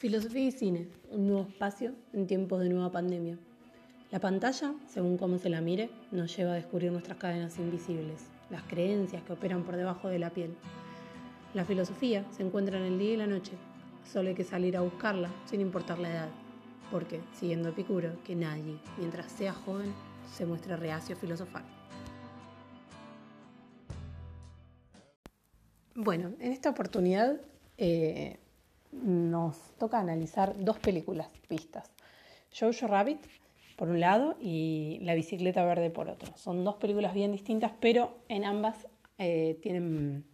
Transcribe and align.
Filosofía 0.00 0.44
y 0.44 0.50
cine, 0.50 0.88
un 1.10 1.26
nuevo 1.26 1.46
espacio 1.46 1.94
en 2.14 2.26
tiempos 2.26 2.62
de 2.62 2.70
nueva 2.70 2.90
pandemia. 2.90 3.36
La 4.10 4.18
pantalla, 4.18 4.72
según 4.88 5.18
cómo 5.18 5.36
se 5.36 5.50
la 5.50 5.60
mire, 5.60 5.90
nos 6.10 6.34
lleva 6.34 6.52
a 6.52 6.54
descubrir 6.54 6.90
nuestras 6.90 7.18
cadenas 7.18 7.58
invisibles, 7.58 8.22
las 8.48 8.62
creencias 8.62 9.22
que 9.22 9.34
operan 9.34 9.62
por 9.62 9.76
debajo 9.76 10.08
de 10.08 10.18
la 10.18 10.30
piel. 10.30 10.54
La 11.52 11.66
filosofía 11.66 12.24
se 12.30 12.42
encuentra 12.42 12.78
en 12.78 12.84
el 12.84 12.98
día 12.98 13.12
y 13.12 13.16
la 13.18 13.26
noche, 13.26 13.52
solo 14.10 14.30
hay 14.30 14.34
que 14.34 14.42
salir 14.42 14.74
a 14.74 14.80
buscarla 14.80 15.28
sin 15.44 15.60
importar 15.60 15.98
la 15.98 16.10
edad, 16.10 16.28
porque, 16.90 17.20
siguiendo 17.34 17.68
Epicuro, 17.68 18.24
que 18.24 18.34
nadie, 18.34 18.78
mientras 18.96 19.30
sea 19.30 19.52
joven, 19.52 19.92
se 20.32 20.46
muestre 20.46 20.78
reacio 20.78 21.14
a 21.14 21.18
filosofar. 21.18 21.64
Bueno, 25.94 26.32
en 26.38 26.52
esta 26.52 26.70
oportunidad 26.70 27.38
eh, 27.76 28.38
nos 28.92 29.56
toca 29.78 29.98
analizar 29.98 30.54
dos 30.58 30.78
películas 30.78 31.28
vistas. 31.48 31.90
Jojo 32.52 32.86
Rabbit 32.86 33.20
por 33.76 33.88
un 33.88 34.00
lado 34.00 34.36
y 34.40 34.98
La 35.02 35.14
bicicleta 35.14 35.64
verde 35.64 35.90
por 35.90 36.08
otro. 36.08 36.36
Son 36.36 36.64
dos 36.64 36.76
películas 36.76 37.14
bien 37.14 37.32
distintas, 37.32 37.72
pero 37.80 38.18
en 38.28 38.44
ambas 38.44 38.86
eh, 39.18 39.58
tienen 39.62 40.24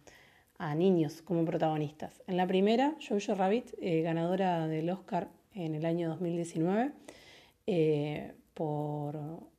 a 0.57 0.75
niños 0.75 1.21
como 1.21 1.45
protagonistas. 1.45 2.21
En 2.27 2.35
la 2.35 2.47
primera, 2.47 2.95
Jojo 3.07 3.35
Rabbit, 3.35 3.73
eh, 3.79 4.01
ganadora 4.01 4.67
del 4.67 4.89
Oscar 4.89 5.29
en 5.53 5.75
el 5.75 5.85
año 5.85 6.09
2019 6.09 6.91
eh, 7.67 8.33
por 8.53 9.17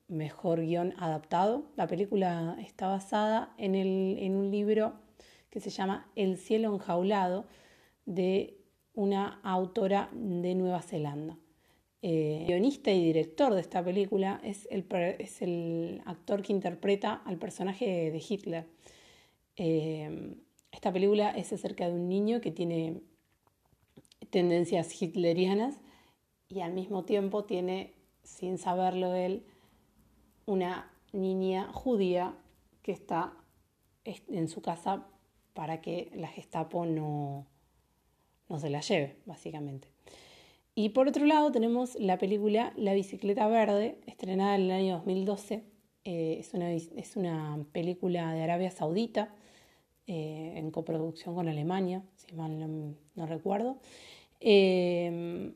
mejor 0.08 0.60
guion 0.60 0.94
adaptado. 0.98 1.64
La 1.76 1.86
película 1.86 2.56
está 2.60 2.88
basada 2.88 3.54
en, 3.58 3.74
en 3.74 4.36
un 4.36 4.50
libro 4.50 4.94
que 5.50 5.60
se 5.60 5.70
llama 5.70 6.10
El 6.14 6.36
cielo 6.36 6.74
enjaulado 6.74 7.46
de 8.04 8.57
una 8.98 9.38
autora 9.44 10.10
de 10.12 10.56
Nueva 10.56 10.82
Zelanda. 10.82 11.38
El 12.02 12.10
eh, 12.10 12.44
guionista 12.48 12.90
y 12.90 13.04
director 13.04 13.54
de 13.54 13.60
esta 13.60 13.84
película 13.84 14.40
es 14.42 14.66
el, 14.72 14.86
es 15.20 15.40
el, 15.40 16.02
actor 16.04 16.42
que 16.42 16.52
interpreta 16.52 17.22
al 17.24 17.38
personaje 17.38 18.10
de 18.10 18.24
Hitler. 18.28 18.66
Eh, 19.54 20.34
esta 20.72 20.92
película 20.92 21.30
es 21.30 21.52
acerca 21.52 21.86
de 21.86 21.94
un 21.94 22.08
niño 22.08 22.40
que 22.40 22.50
tiene 22.50 23.00
tendencias 24.30 25.00
hitlerianas 25.00 25.76
y 26.48 26.60
al 26.60 26.72
mismo 26.72 27.04
tiempo 27.04 27.44
tiene, 27.44 27.94
sin 28.24 28.58
saberlo 28.58 29.14
él, 29.14 29.46
una 30.44 30.90
niña 31.12 31.72
judía 31.72 32.36
que 32.82 32.90
está 32.90 33.36
en 34.04 34.48
su 34.48 34.60
casa 34.60 35.06
para 35.54 35.80
que 35.80 36.10
la 36.16 36.26
Gestapo 36.26 36.84
no, 36.84 37.46
no 38.48 38.58
se 38.58 38.70
la 38.70 38.80
lleve, 38.80 39.16
básicamente. 39.26 39.88
Y 40.74 40.90
por 40.90 41.08
otro 41.08 41.24
lado 41.26 41.50
tenemos 41.50 41.96
la 41.96 42.18
película 42.18 42.72
La 42.76 42.94
bicicleta 42.94 43.48
verde, 43.48 43.98
estrenada 44.06 44.54
en 44.54 44.62
el 44.62 44.70
año 44.70 44.94
2012. 44.98 45.64
Eh, 46.04 46.36
es, 46.38 46.54
una, 46.54 46.72
es, 46.72 47.16
una, 47.16 47.64
película 47.72 48.32
de 48.32 48.42
Arabia 48.42 48.70
Saudita, 48.70 49.34
eh, 50.06 50.54
en 50.56 50.70
coproducción 50.70 51.34
con 51.34 51.48
Alemania, 51.48 52.02
si 52.16 52.34
mal 52.34 52.96
no, 53.14 53.26
recuerdo. 53.26 53.78
Eh, 54.40 55.52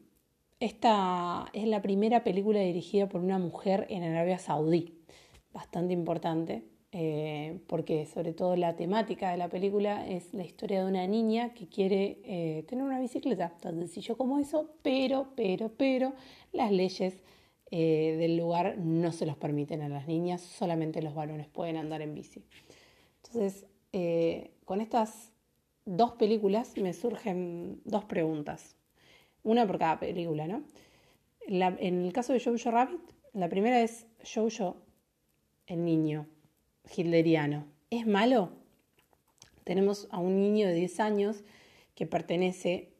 esta 0.63 1.49
es 1.53 1.67
la 1.67 1.83
primera 1.83 2.23
película 2.23 2.61
dirigida 2.61 3.09
por 3.09 3.21
una 3.21 3.39
mujer 3.39 3.87
en 3.91 4.03
Arabia 4.03 4.39
Saudí, 4.39 4.95
bastante 5.53 5.93
importante. 5.93 6.65
Eh, 6.95 7.59
porque 7.69 8.05
sobre 8.05 8.35
todo 8.35 8.55
la 8.55 8.77
temática 8.77 9.31
de 9.31 9.39
la 9.39 9.49
película 9.49 10.07
es 10.07 10.35
la 10.35 10.45
historia 10.45 10.85
de 10.85 10.91
una 10.91 11.07
niña 11.07 11.55
que 11.55 11.67
quiere 11.67 12.19
eh, 12.25 12.65
tener 12.69 12.85
una 12.85 13.01
bicicleta, 13.01 13.57
tan 13.63 13.79
sencillo 13.79 14.19
como 14.19 14.39
eso, 14.39 14.75
pero, 14.83 15.29
pero, 15.35 15.71
pero 15.75 16.13
las 16.53 16.71
leyes 16.71 17.23
eh, 17.71 18.17
del 18.19 18.37
lugar 18.37 18.77
no 18.77 19.11
se 19.11 19.25
los 19.25 19.39
permiten 19.39 19.81
a 19.81 19.89
las 19.89 20.07
niñas, 20.07 20.43
solamente 20.43 21.01
los 21.01 21.15
varones 21.15 21.49
pueden 21.49 21.79
andar 21.79 22.03
en 22.03 22.15
bici. 22.15 22.45
Entonces, 23.25 23.67
con 24.67 24.81
estas 24.83 25.33
dos 25.87 26.13
películas 26.13 26.77
me 26.77 26.93
surgen 26.93 27.81
dos 27.85 28.05
preguntas, 28.05 28.77
una 29.43 29.67
por 29.67 29.79
cada 29.79 29.99
película, 29.99 30.47
¿no? 30.47 30.63
en 31.47 32.05
el 32.05 32.13
caso 32.13 32.33
de 32.35 32.41
Jojo 32.41 32.71
Rabbit, 32.71 33.01
la 33.33 33.49
primera 33.49 33.81
es 33.81 34.07
Jojo, 34.23 34.77
el 35.67 35.85
niño, 35.85 36.27
hitleriano. 36.97 37.67
¿Es 37.91 38.07
malo? 38.07 38.51
Tenemos 39.65 40.09
a 40.11 40.19
un 40.19 40.41
niño 40.41 40.67
de 40.67 40.75
10 40.75 41.01
años 41.01 41.45
que 41.95 42.07
pertenece, 42.07 42.93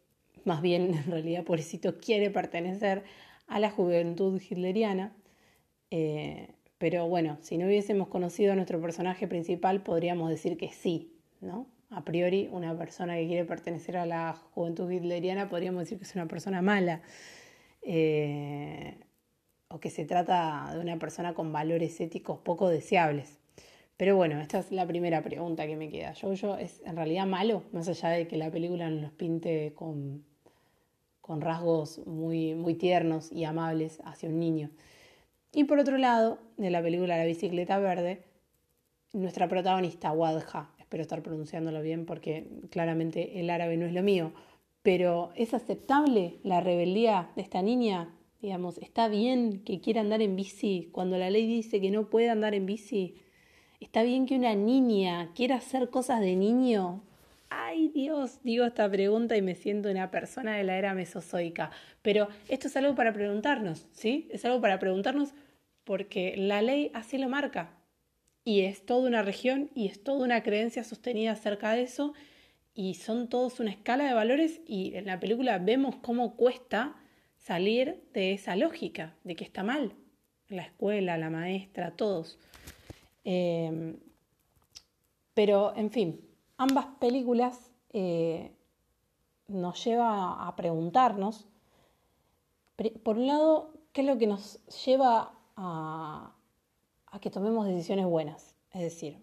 más 0.45 0.63
bien 0.63 0.95
en 1.07 1.11
realidad 1.11 1.45
pobrecito 1.45 1.99
quiere 1.99 2.31
pertenecer 2.31 3.05
a 3.47 3.59
la 3.59 3.71
juventud 3.71 4.41
hitleriana. 4.41 5.15
Eh, 5.91 6.49
pero 6.79 7.07
bueno, 7.09 7.39
si 7.43 7.59
no 7.59 7.67
hubiésemos 7.67 8.09
conocido 8.09 8.53
a 8.53 8.57
nuestro 8.57 8.81
personaje 8.81 9.29
principal, 9.29 9.83
podríamos 9.83 10.31
decir 10.31 10.57
que 10.57 10.73
sí, 10.73 11.13
¿no? 11.41 11.67
A 11.91 12.05
priori, 12.05 12.49
una 12.51 12.77
persona 12.77 13.17
que 13.17 13.27
quiere 13.27 13.45
pertenecer 13.45 13.99
a 13.99 14.07
la 14.07 14.33
juventud 14.33 14.91
hitleriana 14.91 15.49
podríamos 15.51 15.81
decir 15.81 15.99
que 15.99 16.05
es 16.05 16.15
una 16.15 16.27
persona 16.27 16.63
mala. 16.63 17.03
Eh, 17.83 18.97
o 19.69 19.81
que 19.81 19.91
se 19.91 20.05
trata 20.05 20.71
de 20.73 20.81
una 20.81 20.99
persona 20.99 21.35
con 21.35 21.53
valores 21.53 22.01
éticos 22.01 22.39
poco 22.39 22.69
deseables. 22.69 23.42
Pero 23.97 24.17
bueno, 24.17 24.41
esta 24.41 24.59
es 24.59 24.73
la 24.73 24.87
primera 24.87 25.23
pregunta 25.23 25.67
que 25.67 25.77
me 25.77 25.89
queda. 25.89 26.15
¿Jojo 26.21 26.57
es 26.57 26.83
en 26.85 26.97
realidad 26.97 27.27
malo? 27.27 27.63
Más 27.73 27.89
allá 27.89 28.09
de 28.11 28.27
que 28.27 28.37
la 28.37 28.51
película 28.51 28.91
nos 28.91 29.13
pinte 29.13 29.73
con, 29.75 30.25
con 31.21 31.41
rasgos 31.41 31.99
muy, 32.07 32.55
muy 32.55 32.75
tiernos 32.75 33.31
y 33.31 33.45
amables 33.45 34.01
hacia 34.05 34.29
un 34.29 34.39
niño. 34.39 34.71
Y 35.53 35.65
por 35.65 35.79
otro 35.79 35.99
lado, 35.99 36.39
de 36.57 36.71
la 36.71 36.83
película 36.83 37.17
La 37.19 37.25
bicicleta 37.25 37.79
verde, 37.79 38.23
nuestra 39.13 39.49
protagonista, 39.49 40.13
Wadja, 40.13 40.71
espero 40.79 41.03
estar 41.03 41.23
pronunciándolo 41.23 41.83
bien 41.83 42.07
porque 42.07 42.49
claramente 42.71 43.39
el 43.39 43.51
árabe 43.51 43.77
no 43.77 43.85
es 43.85 43.93
lo 43.93 44.03
mío, 44.03 44.33
pero 44.83 45.31
¿es 45.37 45.55
aceptable 45.55 46.39
la 46.43 46.61
rebeldía 46.61 47.31
de 47.37 47.43
esta 47.43 47.63
niña? 47.63 48.15
Digamos, 48.41 48.79
¿está 48.79 49.09
bien 49.09 49.63
que 49.65 49.81
quiera 49.81 50.01
andar 50.01 50.23
en 50.23 50.35
bici 50.35 50.89
cuando 50.91 51.19
la 51.19 51.31
ley 51.31 51.47
dice 51.47 51.81
que 51.81 51.91
no 51.91 52.09
puede 52.09 52.31
andar 52.31 52.55
en 52.55 52.67
bici? 52.67 53.17
¿Está 53.83 54.05
bien 54.05 54.27
que 54.27 54.37
una 54.37 54.55
niña 54.55 55.33
quiera 55.35 55.57
hacer 55.57 55.91
cosas 55.91 56.21
de 56.21 56.37
niño? 56.37 57.03
Ay 57.51 57.89
Dios, 57.89 58.39
digo 58.45 58.65
esta 58.65 58.89
pregunta 58.89 59.37
y 59.37 59.43
me 59.43 59.57
siento 59.57 59.91
una 59.91 60.09
persona 60.13 60.57
de 60.57 60.63
la 60.63 60.79
era 60.79 60.95
mesozoica. 60.95 61.73
Pero 62.01 62.29
esto 62.49 62.69
es 62.69 62.77
algo 62.77 62.95
para 62.95 63.13
preguntarnos, 63.13 63.89
¿sí? 63.91 64.29
Es 64.31 64.45
algo 64.45 64.61
para 64.61 64.79
preguntarnos 64.79 65.35
porque 65.83 66.37
la 66.37 66.63
ley 66.63 66.93
así 66.95 67.19
lo 67.19 67.29
marca. 67.29 67.75
Y 68.45 68.61
es 68.61 68.87
toda 68.87 69.09
una 69.09 69.23
región 69.23 69.69
y 69.75 69.89
es 69.89 70.01
toda 70.05 70.25
una 70.25 70.45
creencia 70.45 70.85
sostenida 70.85 71.33
acerca 71.33 71.73
de 71.73 71.83
eso. 71.83 72.15
Y 72.75 72.95
son 72.95 73.29
todos 73.29 73.59
una 73.59 73.73
escala 73.73 74.05
de 74.05 74.15
valores 74.15 74.61
y 74.65 74.95
en 74.95 75.07
la 75.07 75.19
película 75.19 75.59
vemos 75.59 75.97
cómo 75.97 76.37
cuesta 76.37 76.95
salir 77.37 78.01
de 78.15 78.33
esa 78.33 78.55
lógica, 78.55 79.17
de 79.25 79.35
que 79.35 79.43
está 79.43 79.65
mal. 79.65 79.93
La 80.49 80.63
escuela, 80.63 81.19
la 81.19 81.31
maestra, 81.31 81.91
todos. 81.97 82.39
Em, 83.25 83.99
pero, 85.35 85.75
en 85.77 85.91
fin, 85.91 86.21
ambas 86.57 86.87
películas 87.01 87.71
eh, 87.91 88.53
nos 89.49 89.85
lleva 89.85 90.47
a 90.47 90.57
preguntarnos, 90.57 91.47
por 93.05 93.17
un 93.17 93.27
lado, 93.27 93.75
qué 93.93 94.01
es 94.01 94.07
lo 94.07 94.19
que 94.19 94.27
nos 94.27 94.65
lleva 94.85 95.33
a, 95.57 96.35
que 97.21 97.31
tomemos 97.31 97.67
decisiones 97.67 98.07
buenas. 98.07 98.55
Es 98.73 98.81
decir, 98.81 99.23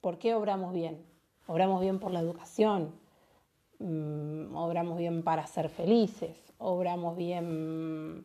¿por 0.00 0.18
qué 0.18 0.34
obramos 0.34 0.72
bien? 0.72 1.04
¿Obramos 1.46 1.80
bien 1.80 1.98
por 1.98 2.12
la 2.12 2.20
educación? 2.20 2.94
Mm, 3.78 4.54
¿Obramos 4.54 4.96
bien 4.96 5.22
para 5.22 5.46
ser 5.46 5.68
felices? 5.68 6.52
¿Obramos 6.58 7.16
bien 7.16 8.24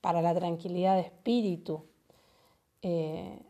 para 0.00 0.22
la 0.22 0.34
tranquilidad 0.34 0.96
de 0.96 1.02
espíritu? 1.02 1.86
Eh, 2.82 3.40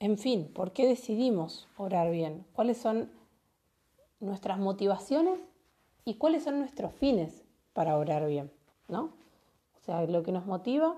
en 0.00 0.16
fin, 0.16 0.50
¿por 0.52 0.72
qué 0.72 0.88
decidimos 0.88 1.68
orar 1.76 2.10
bien? 2.10 2.46
¿Cuáles 2.54 2.78
son 2.78 3.10
nuestras 4.18 4.58
motivaciones 4.58 5.38
y 6.06 6.14
cuáles 6.14 6.44
son 6.44 6.58
nuestros 6.58 6.94
fines 6.94 7.44
para 7.74 7.96
orar 7.96 8.26
bien? 8.26 8.50
¿No? 8.88 9.12
O 9.78 9.84
sea, 9.84 10.02
lo 10.06 10.22
que 10.22 10.32
nos 10.32 10.46
motiva 10.46 10.96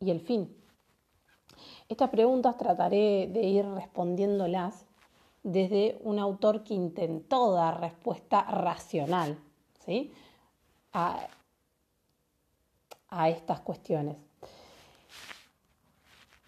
y 0.00 0.10
el 0.10 0.20
fin. 0.20 0.56
Estas 1.90 2.08
preguntas 2.08 2.56
trataré 2.56 3.28
de 3.30 3.42
ir 3.42 3.66
respondiéndolas 3.66 4.86
desde 5.42 5.98
un 6.02 6.18
autor 6.18 6.64
que 6.64 6.72
intentó 6.72 7.52
dar 7.52 7.80
respuesta 7.80 8.42
racional 8.44 9.38
¿sí? 9.84 10.12
a, 10.94 11.26
a 13.08 13.28
estas 13.28 13.60
cuestiones. 13.60 14.29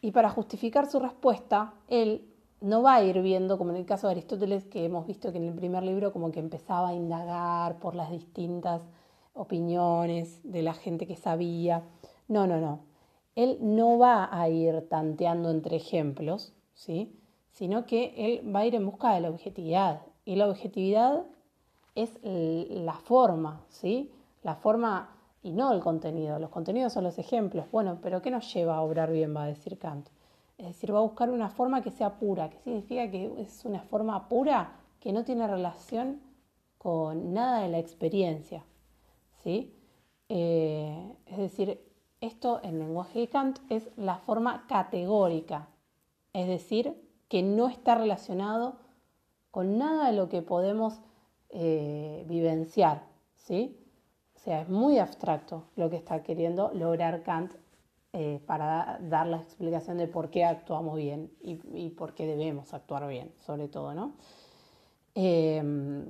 Y 0.02 0.10
para 0.10 0.28
justificar 0.28 0.90
su 0.90 0.98
respuesta, 1.00 1.72
él 1.88 2.28
no 2.60 2.82
va 2.82 2.96
a 2.96 3.04
ir 3.04 3.22
viendo, 3.22 3.56
como 3.56 3.70
en 3.70 3.76
el 3.76 3.86
caso 3.86 4.08
de 4.08 4.12
Aristóteles, 4.12 4.66
que 4.66 4.84
hemos 4.84 5.06
visto 5.06 5.32
que 5.32 5.38
en 5.38 5.44
el 5.44 5.54
primer 5.54 5.84
libro 5.84 6.12
como 6.12 6.30
que 6.30 6.40
empezaba 6.40 6.88
a 6.88 6.94
indagar 6.94 7.78
por 7.78 7.94
las 7.94 8.10
distintas 8.10 8.82
opiniones 9.32 10.40
de 10.42 10.62
la 10.62 10.74
gente 10.74 11.06
que 11.06 11.16
sabía. 11.16 11.84
No, 12.28 12.46
no, 12.46 12.60
no. 12.60 12.80
Él 13.36 13.58
no 13.60 13.96
va 13.96 14.28
a 14.30 14.48
ir 14.48 14.88
tanteando 14.90 15.50
entre 15.50 15.76
ejemplos, 15.76 16.52
¿sí? 16.74 17.16
sino 17.52 17.86
que 17.86 18.12
él 18.16 18.54
va 18.54 18.60
a 18.60 18.66
ir 18.66 18.74
en 18.74 18.84
busca 18.84 19.14
de 19.14 19.20
la 19.20 19.30
objetividad. 19.30 20.02
Y 20.24 20.34
la 20.34 20.48
objetividad 20.48 21.24
es 21.94 22.18
la 22.22 22.94
forma, 22.94 23.64
¿sí? 23.68 24.10
La 24.42 24.56
forma 24.56 25.16
y 25.42 25.52
no 25.52 25.72
el 25.72 25.80
contenido. 25.80 26.38
Los 26.38 26.50
contenidos 26.50 26.92
son 26.92 27.04
los 27.04 27.18
ejemplos. 27.18 27.66
Bueno, 27.70 27.98
pero 28.00 28.22
¿qué 28.22 28.30
nos 28.30 28.52
lleva 28.52 28.76
a 28.76 28.82
obrar 28.82 29.10
bien? 29.12 29.34
Va 29.34 29.44
a 29.44 29.46
decir 29.46 29.78
Kant. 29.78 30.08
Es 30.58 30.66
decir, 30.68 30.94
va 30.94 30.98
a 30.98 31.02
buscar 31.02 31.30
una 31.30 31.50
forma 31.50 31.82
que 31.82 31.90
sea 31.90 32.18
pura. 32.18 32.48
¿Qué 32.50 32.58
significa 32.58 33.10
que 33.10 33.32
es 33.40 33.64
una 33.64 33.82
forma 33.82 34.28
pura 34.28 34.72
que 35.00 35.12
no 35.12 35.24
tiene 35.24 35.46
relación 35.48 36.20
con 36.78 37.34
nada 37.34 37.62
de 37.62 37.68
la 37.68 37.78
experiencia? 37.78 38.64
¿Sí? 39.42 39.74
Eh, 40.28 41.16
es 41.26 41.38
decir, 41.38 41.80
esto 42.20 42.60
en 42.62 42.78
lenguaje 42.78 43.18
de 43.18 43.28
Kant 43.28 43.58
es 43.68 43.90
la 43.96 44.18
forma 44.18 44.66
categórica. 44.68 45.68
Es 46.32 46.46
decir, 46.46 46.96
que 47.28 47.42
no 47.42 47.68
está 47.68 47.96
relacionado 47.96 48.76
con 49.50 49.78
nada 49.78 50.06
de 50.06 50.16
lo 50.16 50.28
que 50.28 50.42
podemos 50.42 51.00
eh, 51.50 52.24
vivenciar, 52.28 53.04
¿sí? 53.34 53.81
O 54.42 54.44
sea, 54.44 54.62
es 54.62 54.68
muy 54.68 54.98
abstracto 54.98 55.66
lo 55.76 55.88
que 55.88 55.94
está 55.94 56.24
queriendo 56.24 56.72
lograr 56.74 57.22
Kant 57.22 57.52
eh, 58.12 58.40
para 58.44 58.98
dar 59.00 59.28
la 59.28 59.36
explicación 59.36 59.98
de 59.98 60.08
por 60.08 60.30
qué 60.30 60.44
actuamos 60.44 60.96
bien 60.96 61.30
y, 61.40 61.90
por 61.90 62.12
qué 62.14 62.26
debemos 62.26 62.74
actuar 62.74 63.06
bien, 63.06 63.30
sobre 63.46 63.68
todo, 63.68 63.94
¿no? 63.94 64.14
Em, 65.14 66.06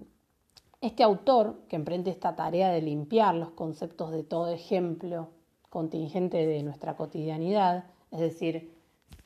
este 0.80 1.02
autor, 1.02 1.58
que 1.68 1.76
emprende 1.76 2.10
esta 2.10 2.34
tarea 2.34 2.70
de 2.70 2.80
limpiar 2.80 3.34
los 3.34 3.50
conceptos 3.50 4.10
de 4.12 4.24
todo 4.24 4.48
ejemplo 4.48 5.28
contingente 5.68 6.46
de 6.46 6.62
nuestra 6.62 6.96
cotidianidad, 6.96 7.84
es 8.10 8.20
decir, 8.20 8.72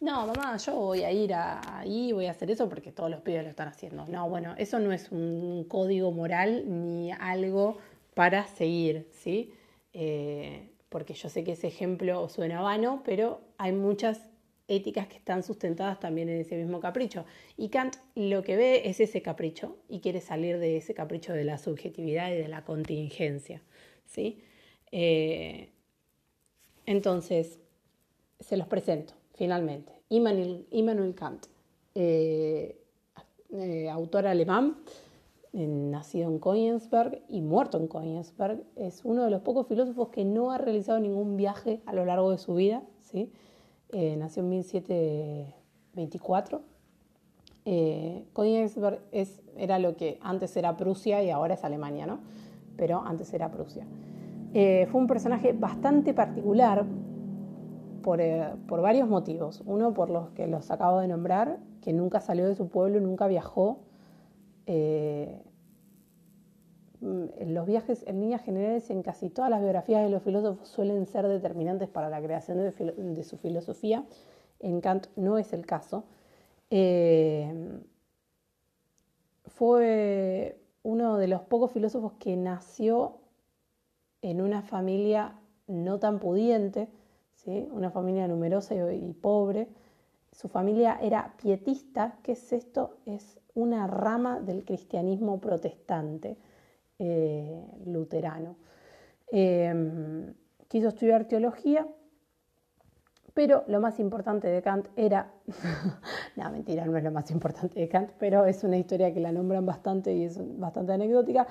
no, 0.01 0.27
mamá, 0.27 0.57
yo 0.57 0.75
voy 0.75 1.05
a 1.05 1.13
ir 1.13 1.33
ahí, 1.33 2.11
voy 2.11 2.27
a 2.27 2.33
hacer 2.33 2.51
eso 2.51 2.69
porque 2.69 2.91
todos 2.91 3.09
los 3.09 3.21
pibes 3.21 3.45
lo 3.45 3.51
están 3.51 3.69
haciendo. 3.69 4.05
No, 4.09 4.29
bueno, 4.29 4.55
eso 4.59 4.81
no 4.81 4.91
es 4.91 5.13
un 5.13 5.65
código 5.69 6.11
moral 6.11 6.65
ni 6.67 7.13
algo 7.13 7.79
para 8.17 8.47
seguir, 8.47 9.07
¿sí? 9.13 9.53
Eh, 9.93 10.71
porque 10.89 11.13
yo 11.13 11.29
sé 11.29 11.45
que 11.45 11.53
ese 11.53 11.67
ejemplo 11.67 12.27
suena 12.31 12.63
vano, 12.63 13.03
pero 13.05 13.43
hay 13.59 13.73
muchas 13.73 14.31
éticas 14.69 15.07
que 15.07 15.19
están 15.19 15.43
sustentadas 15.43 16.01
también 16.01 16.31
en 16.31 16.41
ese 16.41 16.57
mismo 16.57 16.81
capricho. 16.81 17.27
Y 17.59 17.69
Kant 17.69 17.97
lo 18.15 18.43
que 18.43 18.57
ve 18.57 18.89
es 18.89 19.01
ese 19.01 19.21
capricho 19.21 19.77
y 19.91 20.01
quiere 20.01 20.23
salir 20.23 20.59
de 20.59 20.79
ese 20.79 20.95
capricho 20.95 21.35
de 21.35 21.45
la 21.45 21.59
subjetividad 21.59 22.33
y 22.33 22.37
de 22.37 22.49
la 22.49 22.65
contingencia, 22.65 23.61
¿sí? 24.07 24.41
Eh, 24.93 25.69
entonces, 26.87 27.59
se 28.41 28.57
los 28.57 28.67
presento 28.67 29.13
finalmente. 29.35 29.93
Immanuel, 30.09 31.15
Kant, 31.15 31.49
eh, 31.95 32.79
autor 33.91 34.27
alemán, 34.27 34.79
nacido 35.57 36.31
en 36.31 36.39
Königsberg 36.39 37.23
y 37.29 37.41
muerto 37.41 37.79
en 37.79 37.89
Königsberg, 37.89 38.63
es 38.77 39.05
uno 39.05 39.25
de 39.25 39.31
los 39.31 39.43
pocos 39.43 39.67
filósofos 39.67 40.09
que 40.09 40.25
no 40.25 40.51
ha 40.51 40.59
realizado 40.59 41.01
ningún 41.01 41.37
viaje 41.37 41.83
a 41.87 41.95
lo 41.95 42.05
largo 42.05 42.31
de 42.31 42.39
su 42.39 42.55
vida. 42.55 42.83
¿sí? 43.01 43.33
nació 44.19 44.43
en 44.43 44.49
1724. 44.51 46.61
Königsberg 48.35 49.01
es, 49.13 49.41
era 49.57 49.79
lo 49.79 49.97
que 49.97 50.19
antes 50.21 50.55
era 50.57 50.77
Prusia 50.77 51.23
y 51.23 51.31
ahora 51.31 51.55
es 51.55 51.65
Alemania, 51.65 52.07
¿no? 52.07 52.19
pero 52.77 53.01
antes 53.01 53.33
era 53.33 53.51
Prusia. 53.51 53.87
fue 54.53 55.01
un 55.01 55.07
personaje 55.07 55.53
bastante 55.53 56.13
particular 56.13 56.85
eh, 58.19 58.55
por, 58.69 58.81
varios 58.81 59.09
motivos. 59.09 59.63
Uno, 59.67 59.93
por 59.93 60.11
los 60.11 60.31
que 60.31 60.47
los 60.47 60.71
acabo 60.71 61.01
de 61.01 61.09
nombrar, 61.09 61.59
que 61.81 61.93
nunca 61.93 62.21
salió 62.21 62.47
de 62.47 62.55
su 62.55 62.69
pueblo, 62.69 63.01
nunca 63.01 63.27
viajó. 63.27 63.81
Eh, 64.67 65.43
los 67.47 67.67
viajes 67.67 68.05
en 68.07 68.21
líneas 68.21 68.43
generales 68.43 68.91
en 68.91 69.03
casi 69.03 69.31
todas 69.31 69.51
las 69.51 69.61
biografías 69.61 70.03
de 70.03 70.11
los 70.11 70.23
filósofos 70.23 70.69
suelen 70.69 71.07
ser 71.07 71.27
determinantes 71.29 71.89
para 71.89 72.09
la 72.09 72.21
creación 72.21 72.59
de, 72.59 73.25
su 73.25 73.37
filosofía. 73.37 74.05
En 74.61 74.81
Kant 74.81 75.07
no 75.17 75.39
es 75.39 75.53
el 75.53 75.67
caso. 75.67 76.05
Eh, 76.71 77.81
fue 79.47 80.61
uno 80.83 81.17
de 81.17 81.29
los 81.29 81.43
pocos 81.43 81.73
filósofos 81.73 82.13
que 82.19 82.37
nació 82.37 83.19
en 84.23 84.41
una 84.41 84.63
familia 84.63 85.39
no 85.67 85.99
tan 85.99 86.19
pudiente, 86.19 86.89
una 87.71 87.91
familia 87.91 88.27
numerosa 88.27 88.75
y, 88.75 89.13
pobre. 89.13 89.69
Su 90.33 90.49
familia 90.49 90.99
era 91.01 91.35
pietista, 91.41 92.19
¿qué 92.23 92.33
es 92.33 92.53
esto? 92.53 92.97
Es 93.07 93.39
una 93.55 93.87
rama 93.87 94.41
del 94.41 94.65
cristianismo 94.65 95.41
protestante 95.41 96.37
eh, 96.99 97.65
luterano. 97.87 98.57
Em, 99.31 100.35
quiso 100.69 100.89
estudiar 100.89 101.27
teología, 101.27 101.87
pero 103.35 103.65
lo 103.67 103.81
más 103.81 104.01
importante 104.01 104.49
de 104.49 104.63
Kant 104.63 104.89
era, 104.97 105.31
no, 106.37 106.51
mentira, 106.51 106.87
no 106.87 106.97
es 106.97 107.05
lo 107.05 107.11
más 107.11 107.31
importante 107.31 107.79
de 107.81 107.89
Kant, 107.89 108.11
pero 108.19 108.47
es 108.47 108.65
una 108.65 108.79
historia 108.79 109.13
que 109.13 109.21
la 109.21 109.33
nombran 109.33 109.67
bastante 109.67 110.15
y 110.15 110.25
es 110.25 110.41
bastante 110.59 110.93
anecdótica, 110.93 111.47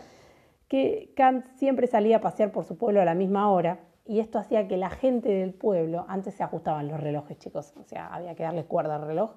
que 0.68 1.14
Kant 1.16 1.46
siempre 1.56 1.88
salía 1.88 2.18
a 2.18 2.22
pasear 2.22 2.52
por 2.52 2.66
su 2.66 2.78
pueblo 2.78 3.02
a 3.02 3.06
la 3.06 3.14
misma 3.14 3.52
hora, 3.52 3.80
y 4.08 4.20
esto 4.20 4.38
hacía 4.40 4.68
que 4.68 4.78
la 4.78 4.90
gente 4.90 5.30
del 5.30 5.54
pueblo, 5.54 6.06
antes 6.08 6.36
se 6.36 6.44
ajustaban 6.44 6.88
los 6.88 7.00
relojes, 7.00 7.38
chicos, 7.38 7.74
o 7.78 7.84
sea, 7.84 8.08
había 8.08 8.36
que 8.36 8.44
darle 8.44 8.66
cuerda 8.66 8.96
al 8.96 9.06
reloj, 9.06 9.36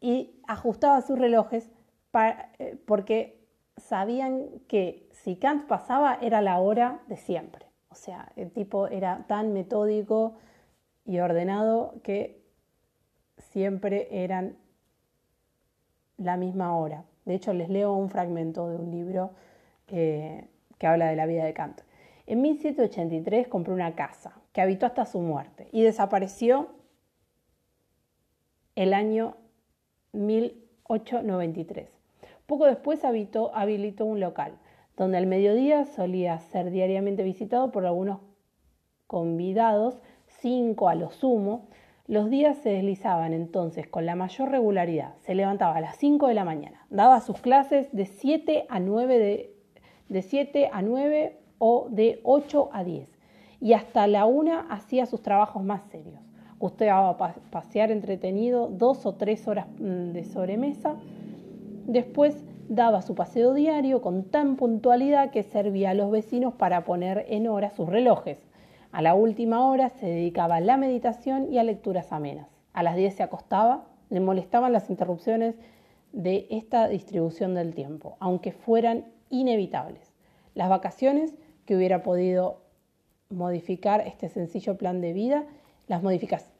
y 0.00 0.40
ajustaba 0.46 1.00
sus 1.02 1.18
relojes 1.18 1.70
eh, 2.58 2.78
porque 2.86 3.35
sabían 3.76 4.60
que 4.68 5.08
si 5.12 5.36
Kant 5.36 5.66
pasaba 5.66 6.18
era 6.20 6.40
la 6.40 6.58
hora 6.58 7.00
de 7.08 7.16
siempre. 7.16 7.66
O 7.88 7.94
sea, 7.94 8.32
el 8.36 8.50
tipo 8.50 8.88
era 8.88 9.24
tan 9.26 9.52
metódico 9.52 10.34
y 11.04 11.18
ordenado 11.18 11.94
que 12.02 12.42
siempre 13.38 14.08
eran 14.10 14.56
la 16.16 16.36
misma 16.36 16.76
hora. 16.76 17.04
De 17.24 17.34
hecho, 17.34 17.52
les 17.52 17.68
leo 17.68 17.92
un 17.94 18.10
fragmento 18.10 18.68
de 18.68 18.76
un 18.76 18.90
libro 18.90 19.30
que 19.86 20.48
habla 20.82 21.08
de 21.08 21.16
la 21.16 21.26
vida 21.26 21.44
de 21.44 21.54
Kant. 21.54 21.80
En 22.26 22.42
1783 22.42 23.46
compró 23.48 23.72
una 23.72 23.94
casa 23.94 24.32
que 24.52 24.60
habitó 24.60 24.86
hasta 24.86 25.06
su 25.06 25.20
muerte 25.20 25.68
y 25.70 25.82
desapareció 25.82 26.70
el 28.74 28.94
año 28.94 29.36
1893. 30.12 31.95
Poco 32.46 32.66
después 32.66 33.04
habilitó 33.04 34.04
un 34.04 34.20
local 34.20 34.52
donde 34.96 35.18
al 35.18 35.26
mediodía 35.26 35.84
solía 35.84 36.38
ser 36.38 36.70
diariamente 36.70 37.22
visitado 37.22 37.70
por 37.70 37.84
algunos 37.84 38.20
convidados, 39.06 40.00
cinco 40.26 40.88
a 40.88 40.94
lo 40.94 41.10
sumo. 41.10 41.68
Los 42.06 42.30
días 42.30 42.56
se 42.58 42.70
deslizaban 42.70 43.32
entonces 43.32 43.86
con 43.88 44.06
la 44.06 44.14
mayor 44.14 44.50
regularidad. 44.50 45.14
Se 45.18 45.34
levantaba 45.34 45.76
a 45.76 45.80
las 45.80 45.96
5 45.96 46.28
de 46.28 46.34
la 46.34 46.44
mañana, 46.44 46.86
daba 46.88 47.20
sus 47.20 47.40
clases 47.40 47.88
de 47.92 48.06
7 48.06 48.66
a 48.68 48.78
9 48.78 49.18
de, 49.18 49.56
de 50.08 50.22
7 50.22 50.70
a 50.72 50.82
9 50.82 51.36
o 51.58 51.88
de 51.90 52.20
8 52.22 52.70
a 52.72 52.84
10 52.84 53.08
y 53.60 53.72
hasta 53.72 54.06
la 54.06 54.24
una 54.26 54.60
hacía 54.70 55.06
sus 55.06 55.22
trabajos 55.22 55.64
más 55.64 55.82
serios. 55.90 56.20
Usted 56.58 56.86
iba 56.86 57.08
a 57.10 57.16
pasear 57.50 57.90
entretenido 57.90 58.68
dos 58.68 59.04
o 59.04 59.14
tres 59.14 59.46
horas 59.48 59.66
mm, 59.78 60.12
de 60.12 60.24
sobremesa. 60.24 60.94
Después 61.86 62.44
daba 62.68 63.00
su 63.00 63.14
paseo 63.14 63.54
diario 63.54 64.00
con 64.00 64.24
tan 64.24 64.56
puntualidad 64.56 65.30
que 65.30 65.44
servía 65.44 65.90
a 65.90 65.94
los 65.94 66.10
vecinos 66.10 66.54
para 66.54 66.84
poner 66.84 67.24
en 67.28 67.46
hora 67.46 67.70
sus 67.70 67.88
relojes. 67.88 68.38
A 68.90 69.02
la 69.02 69.14
última 69.14 69.64
hora 69.66 69.90
se 69.90 70.06
dedicaba 70.06 70.56
a 70.56 70.60
la 70.60 70.76
meditación 70.76 71.52
y 71.52 71.58
a 71.58 71.62
lecturas 71.62 72.12
amenas. 72.12 72.48
A 72.72 72.82
las 72.82 72.96
10 72.96 73.14
se 73.14 73.22
acostaba, 73.22 73.84
le 74.10 74.18
molestaban 74.18 74.72
las 74.72 74.90
interrupciones 74.90 75.54
de 76.12 76.48
esta 76.50 76.88
distribución 76.88 77.54
del 77.54 77.74
tiempo, 77.74 78.16
aunque 78.18 78.50
fueran 78.50 79.04
inevitables. 79.30 80.12
Las 80.54 80.68
vacaciones 80.68 81.34
que 81.66 81.76
hubiera 81.76 82.02
podido 82.02 82.62
modificar 83.30 84.00
este 84.00 84.28
sencillo 84.28 84.76
plan 84.76 85.00
de 85.00 85.12
vida, 85.12 85.44
las 85.86 86.02
modificaciones 86.02 86.56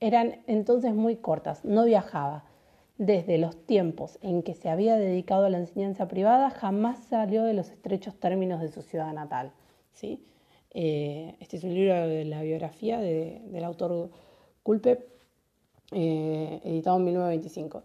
eran 0.00 0.42
entonces 0.46 0.94
muy 0.94 1.16
cortas, 1.16 1.64
no 1.64 1.84
viajaba. 1.84 2.44
Desde 2.98 3.38
los 3.38 3.64
tiempos 3.64 4.18
en 4.22 4.42
que 4.42 4.54
se 4.54 4.68
había 4.68 4.96
dedicado 4.96 5.44
a 5.44 5.50
la 5.50 5.58
enseñanza 5.58 6.08
privada, 6.08 6.50
jamás 6.50 6.98
salió 7.04 7.44
de 7.44 7.54
los 7.54 7.70
estrechos 7.70 8.18
términos 8.18 8.60
de 8.60 8.68
su 8.68 8.82
ciudad 8.82 9.12
natal. 9.12 9.52
¿sí? 9.92 10.26
Eh, 10.72 11.36
este 11.38 11.58
es 11.58 11.64
un 11.64 11.74
libro 11.74 11.94
de 12.08 12.24
la 12.24 12.42
biografía 12.42 12.98
del 12.98 13.64
autor 13.64 14.10
Culpe, 14.64 15.06
eh, 15.92 16.60
editado 16.64 16.96
en 16.96 17.04
1925. 17.04 17.84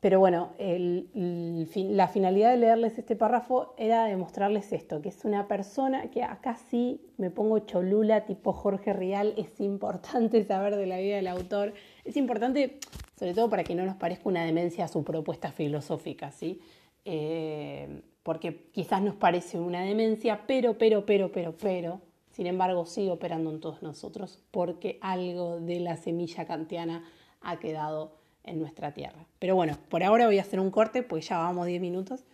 pero 0.00 0.20
bueno, 0.20 0.52
la 0.56 2.08
finalidad 2.08 2.52
de 2.52 2.56
leerles 2.56 2.98
este 2.98 3.14
párrafo 3.14 3.74
era 3.76 4.06
demostrarles 4.06 4.72
esto, 4.72 5.02
que 5.02 5.10
es 5.10 5.24
una 5.24 5.48
persona 5.48 6.08
que 6.10 6.22
acá 6.22 6.56
sí 6.70 7.00
me 7.18 7.30
pongo 7.30 7.58
cholula 7.58 8.24
tipo 8.24 8.52
Jorge 8.52 8.92
Rial, 8.92 9.34
es 9.36 9.60
importante 9.60 10.42
saber 10.44 10.76
de 10.76 10.86
la 10.86 10.98
vida 10.98 11.16
del 11.16 11.26
autor, 11.26 11.74
es 12.04 12.16
importante 12.16 12.78
sobre 13.18 13.34
todo 13.34 13.50
para 13.50 13.64
que 13.64 13.74
no 13.74 13.84
nos 13.84 13.96
parezca 13.96 14.28
una 14.28 14.44
demencia 14.44 14.84
a 14.84 14.88
su 14.88 15.02
propuesta 15.02 15.50
filosófica, 15.50 16.30
¿sí? 16.30 16.60
Eh, 17.04 18.02
porque 18.22 18.68
quizás 18.72 19.02
nos 19.02 19.14
parece 19.14 19.58
una 19.58 19.82
demencia, 19.82 20.44
pero, 20.46 20.78
pero, 20.78 21.04
pero, 21.04 21.32
pero, 21.32 21.56
pero, 21.56 22.00
sin 22.30 22.46
embargo 22.46 22.86
sigue 22.86 23.10
operando 23.10 23.50
en 23.50 23.60
todos 23.60 23.82
nosotros 23.82 24.38
porque 24.50 24.98
algo 25.00 25.58
de 25.58 25.80
la 25.80 25.96
semilla 25.96 26.46
kantiana 26.46 27.04
ha 27.40 27.58
quedado 27.58 28.12
en 28.44 28.60
nuestra 28.60 28.92
tierra. 28.92 29.26
Pero 29.38 29.56
bueno, 29.56 29.76
por 29.88 30.04
ahora 30.04 30.26
voy 30.26 30.38
a 30.38 30.42
hacer 30.42 30.60
un 30.60 30.70
corte, 30.70 31.02
pues 31.02 31.28
ya 31.28 31.38
vamos 31.38 31.66
10 31.66 31.80
minutos. 31.80 32.24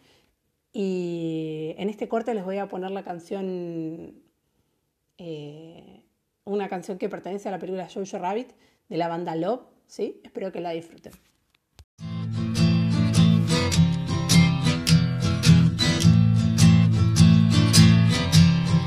Y 0.72 1.74
en 1.78 1.88
este 1.88 2.08
corte 2.08 2.34
les 2.34 2.44
voy 2.44 2.58
a 2.58 2.68
poner 2.68 2.90
la 2.90 3.04
canción, 3.04 4.14
eh, 5.18 6.02
una 6.44 6.68
canción 6.68 6.98
que 6.98 7.08
pertenece 7.08 7.48
a 7.48 7.52
la 7.52 7.58
película 7.58 7.88
Jojo 7.88 8.18
Rabbit 8.18 8.50
de 8.88 8.96
la 8.96 9.08
banda 9.08 9.36
Love, 9.36 9.62
¿sí? 9.94 10.20
Espero 10.24 10.50
que 10.50 10.60
la 10.60 10.70
disfruten. 10.70 11.12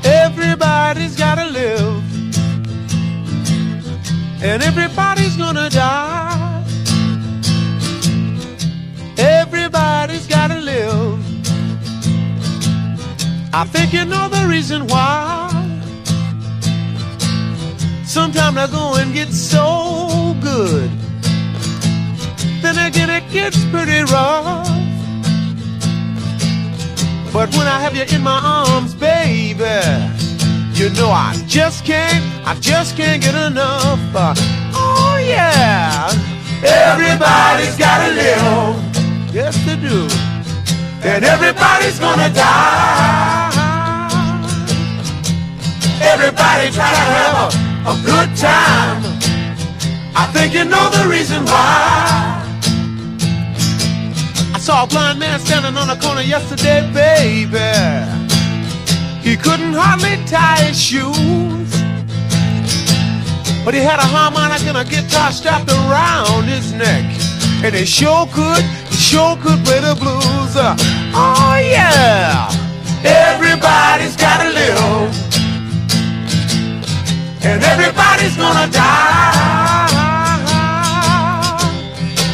Everybody's 0.04 1.16
gotta 1.16 1.46
live, 1.46 2.02
and 4.42 4.62
everybody's 4.62 5.36
gonna 5.36 5.70
die. 5.70 6.62
Everybody's 9.16 10.26
gotta 10.26 10.60
live. 10.60 11.18
I 13.52 13.64
think 13.64 13.92
you 13.94 14.04
know 14.04 14.28
the 14.28 14.46
reason 14.46 14.86
why. 14.86 15.48
Sometimes 18.04 18.56
I 18.58 18.66
go 18.66 18.94
and 18.96 19.14
get 19.14 19.32
so 19.32 20.34
good. 20.42 20.97
Then 22.68 22.86
again, 22.86 23.08
it 23.08 23.26
gets 23.30 23.64
pretty 23.72 24.02
rough. 24.12 24.68
But 27.32 27.48
when 27.56 27.66
I 27.66 27.80
have 27.80 27.96
you 27.96 28.04
in 28.14 28.22
my 28.22 28.38
arms, 28.44 28.94
baby, 28.94 29.64
you 30.76 30.90
know 30.90 31.08
I 31.08 31.32
just 31.46 31.86
can't, 31.86 32.22
I 32.46 32.54
just 32.60 32.94
can't 32.94 33.22
get 33.22 33.34
enough. 33.34 33.98
Uh, 34.14 34.34
oh 34.74 35.16
yeah, 35.16 36.12
everybody's 36.60 37.74
gotta 37.78 38.12
live. 38.12 39.32
Yes, 39.34 39.56
they 39.64 39.76
do. 39.76 40.04
And 41.08 41.24
everybody's 41.24 41.98
gonna 41.98 42.28
die. 42.34 43.48
Everybody 46.02 46.70
try 46.70 46.90
to 46.92 47.04
have 47.16 47.36
a, 47.44 47.92
a 47.92 47.96
good 48.04 48.36
time. 48.36 49.00
I 50.14 50.28
think 50.34 50.52
you 50.52 50.66
know 50.66 50.90
the 50.90 51.08
reason 51.08 51.46
why. 51.46 52.27
Saw 54.68 54.84
a 54.84 54.86
blind 54.86 55.18
man 55.18 55.40
standing 55.40 55.78
on 55.78 55.88
the 55.88 55.96
corner 55.96 56.20
yesterday, 56.20 56.84
baby. 56.92 57.72
He 59.26 59.34
couldn't 59.34 59.72
hardly 59.72 60.22
tie 60.26 60.60
his 60.68 60.78
shoes. 60.78 61.70
But 63.64 63.72
he 63.72 63.80
had 63.80 63.98
a 63.98 64.04
harmonic 64.04 64.60
and 64.68 64.76
a 64.76 64.84
guitar 64.84 65.32
strapped 65.32 65.70
around 65.70 66.44
his 66.52 66.74
neck. 66.74 67.02
And 67.64 67.74
he 67.74 67.86
sure 67.86 68.26
could 68.26 68.62
he 68.92 68.96
sure 68.96 69.36
could 69.36 69.64
play 69.64 69.80
the 69.80 69.96
blues. 69.96 70.52
Uh, 70.54 70.76
oh 71.16 71.56
yeah, 71.64 72.52
everybody's 73.32 74.16
gotta 74.16 74.52
live, 74.52 75.08
and 77.40 77.64
everybody's 77.64 78.36
gonna 78.36 78.70
die. 78.70 79.08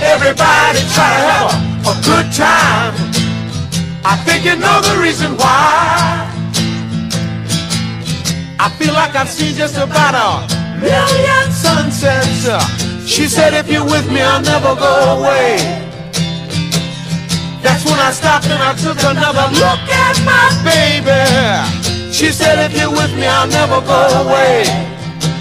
Everybody 0.02 0.80
try 0.94 1.08
to 1.16 1.22
a, 1.22 1.30
a 1.30 1.33
good 2.04 2.28
time. 2.32 2.94
I 4.04 4.16
think 4.24 4.44
you 4.44 4.56
know 4.56 4.80
the 4.80 5.00
reason 5.00 5.36
why. 5.36 6.28
I 8.60 8.68
feel 8.78 8.94
like 8.94 9.16
I've 9.16 9.28
seen 9.28 9.54
just 9.54 9.76
about 9.76 10.14
a 10.14 10.80
million 10.80 11.46
sunsets. 11.50 12.44
She 13.08 13.26
said, 13.26 13.54
if 13.54 13.68
you're 13.70 13.84
with 13.84 14.10
me, 14.12 14.20
I'll 14.20 14.42
never 14.42 14.74
go 14.76 14.94
away. 15.18 15.56
That's 17.62 17.84
when 17.84 17.98
I 17.98 18.10
stopped 18.12 18.46
and 18.46 18.62
I 18.62 18.74
took 18.76 18.98
another 19.04 19.48
look 19.56 19.84
at 20.04 20.16
my 20.28 20.48
baby. 20.64 22.12
She 22.12 22.28
said, 22.30 22.58
if 22.66 22.78
you're 22.78 22.90
with 22.90 23.14
me, 23.16 23.26
I'll 23.26 23.48
never 23.48 23.80
go 23.80 24.00
away. 24.24 24.64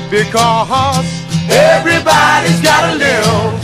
Because 0.10 1.08
everybody's 1.50 2.62
gotta 2.62 2.96
live. 2.98 3.63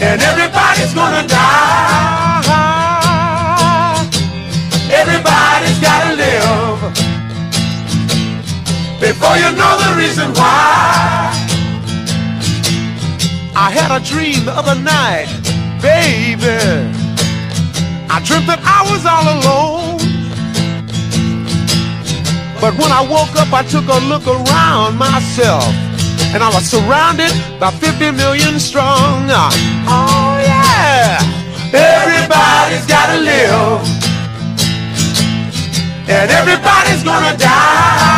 And 0.00 0.20
everybody's 0.20 0.92
gonna 0.94 1.26
die. 1.26 2.46
Everybody's 4.90 5.78
gotta 5.80 6.16
live. 6.16 6.80
Before 9.00 9.36
you 9.36 9.50
know 9.52 9.78
the 9.84 9.94
reason 9.96 10.32
why. 10.34 11.32
I 13.54 13.70
had 13.70 13.90
a 13.90 14.00
dream 14.04 14.44
the 14.44 14.52
other 14.52 14.74
night 14.80 15.28
baby. 15.80 16.58
I 18.08 18.20
dreamt 18.24 18.46
that 18.46 18.60
I 18.64 18.80
was 18.90 19.02
all 19.06 19.26
alone. 19.36 19.98
But 22.60 22.72
when 22.80 22.90
I 22.90 23.02
woke 23.02 23.34
up, 23.36 23.52
I 23.52 23.62
took 23.62 23.86
a 23.88 23.98
look 24.10 24.26
around 24.26 24.98
myself. 24.98 25.85
And 26.34 26.42
I 26.42 26.50
was 26.52 26.64
surrounded 26.68 27.32
by 27.58 27.70
50 27.70 28.12
million 28.12 28.58
strong. 28.58 29.30
Oh, 29.88 30.38
yeah. 30.42 31.20
Everybody's 31.72 32.86
gotta 32.86 33.18
live. 33.20 33.82
And 36.08 36.30
everybody's 36.30 37.02
gonna 37.02 37.36
die. 37.36 38.16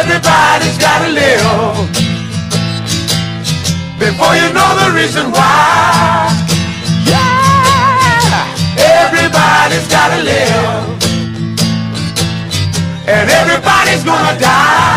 Everybody's 0.00 0.78
gotta 0.78 1.08
live 1.12 1.86
before 4.00 4.34
you 4.34 4.52
know 4.52 4.70
the 4.82 4.90
reason 4.96 5.30
why. 5.30 6.32
Yeah, 7.06 8.48
everybody's 9.06 9.86
gotta 9.86 10.22
live, 10.24 10.89
and 13.12 13.28
everybody's 13.28 14.04
gonna 14.04 14.38
die. 14.38 14.90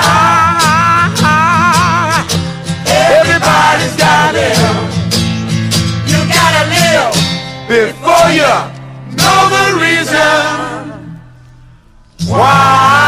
Everybody's 3.18 3.96
gotta 3.98 4.32
live. 4.38 4.94
You 6.12 6.20
gotta 6.38 6.64
live 6.76 7.14
before 7.68 8.30
you 8.40 8.54
know 9.18 9.40
the 9.56 9.66
reason 9.82 11.18
why. 12.30 13.02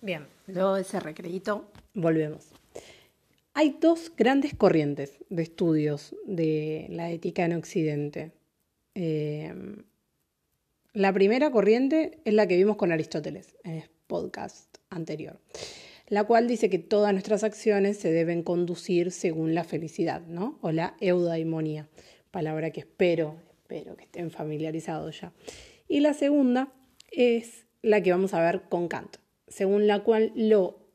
Bien, 0.00 0.28
luego 0.46 0.74
de 0.74 0.82
ese 0.82 1.00
recreito, 1.00 1.64
volvemos. 1.94 2.56
Hay 3.58 3.78
dos 3.80 4.12
grandes 4.14 4.52
corrientes 4.52 5.24
de 5.30 5.42
estudios 5.42 6.14
de 6.26 6.88
la 6.90 7.10
ética 7.10 7.42
en 7.42 7.54
Occidente. 7.54 8.32
Em, 8.92 9.84
la 10.92 11.10
primera 11.14 11.50
corriente 11.50 12.18
es 12.26 12.34
la 12.34 12.46
que 12.46 12.58
vimos 12.58 12.76
con 12.76 12.92
Aristóteles 12.92 13.56
en 13.64 13.76
el 13.76 13.88
podcast 14.08 14.76
anterior, 14.90 15.40
la 16.08 16.24
cual 16.24 16.48
dice 16.48 16.68
que 16.68 16.78
todas 16.78 17.14
nuestras 17.14 17.44
acciones 17.44 17.96
se 17.96 18.12
deben 18.12 18.42
conducir 18.42 19.10
según 19.10 19.54
la 19.54 19.64
felicidad, 19.64 20.20
¿no? 20.26 20.58
O 20.60 20.70
la 20.70 20.94
eudaimonía, 21.00 21.88
palabra 22.30 22.72
que 22.72 22.80
espero, 22.80 23.36
espero 23.62 23.96
que 23.96 24.04
estén 24.04 24.30
familiarizados 24.30 25.22
ya. 25.22 25.32
Y 25.88 26.00
la 26.00 26.12
segunda 26.12 26.74
es 27.10 27.64
la 27.80 28.02
que 28.02 28.10
vamos 28.10 28.34
a 28.34 28.42
ver 28.42 28.64
con 28.68 28.88
Kant, 28.88 29.16
según 29.48 29.86
la 29.86 30.04
cual 30.04 30.32
lo 30.34 30.85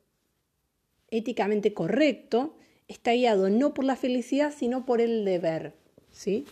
éticamente 1.12 1.72
correcto 1.72 2.56
está 2.88 3.12
guiado 3.12 3.48
no 3.50 3.74
por 3.74 3.84
la 3.84 3.96
felicidad, 3.96 4.52
sino 4.56 4.84
por 4.84 5.00
el 5.00 5.24
deber. 5.24 5.74
¿sí? 6.10 6.46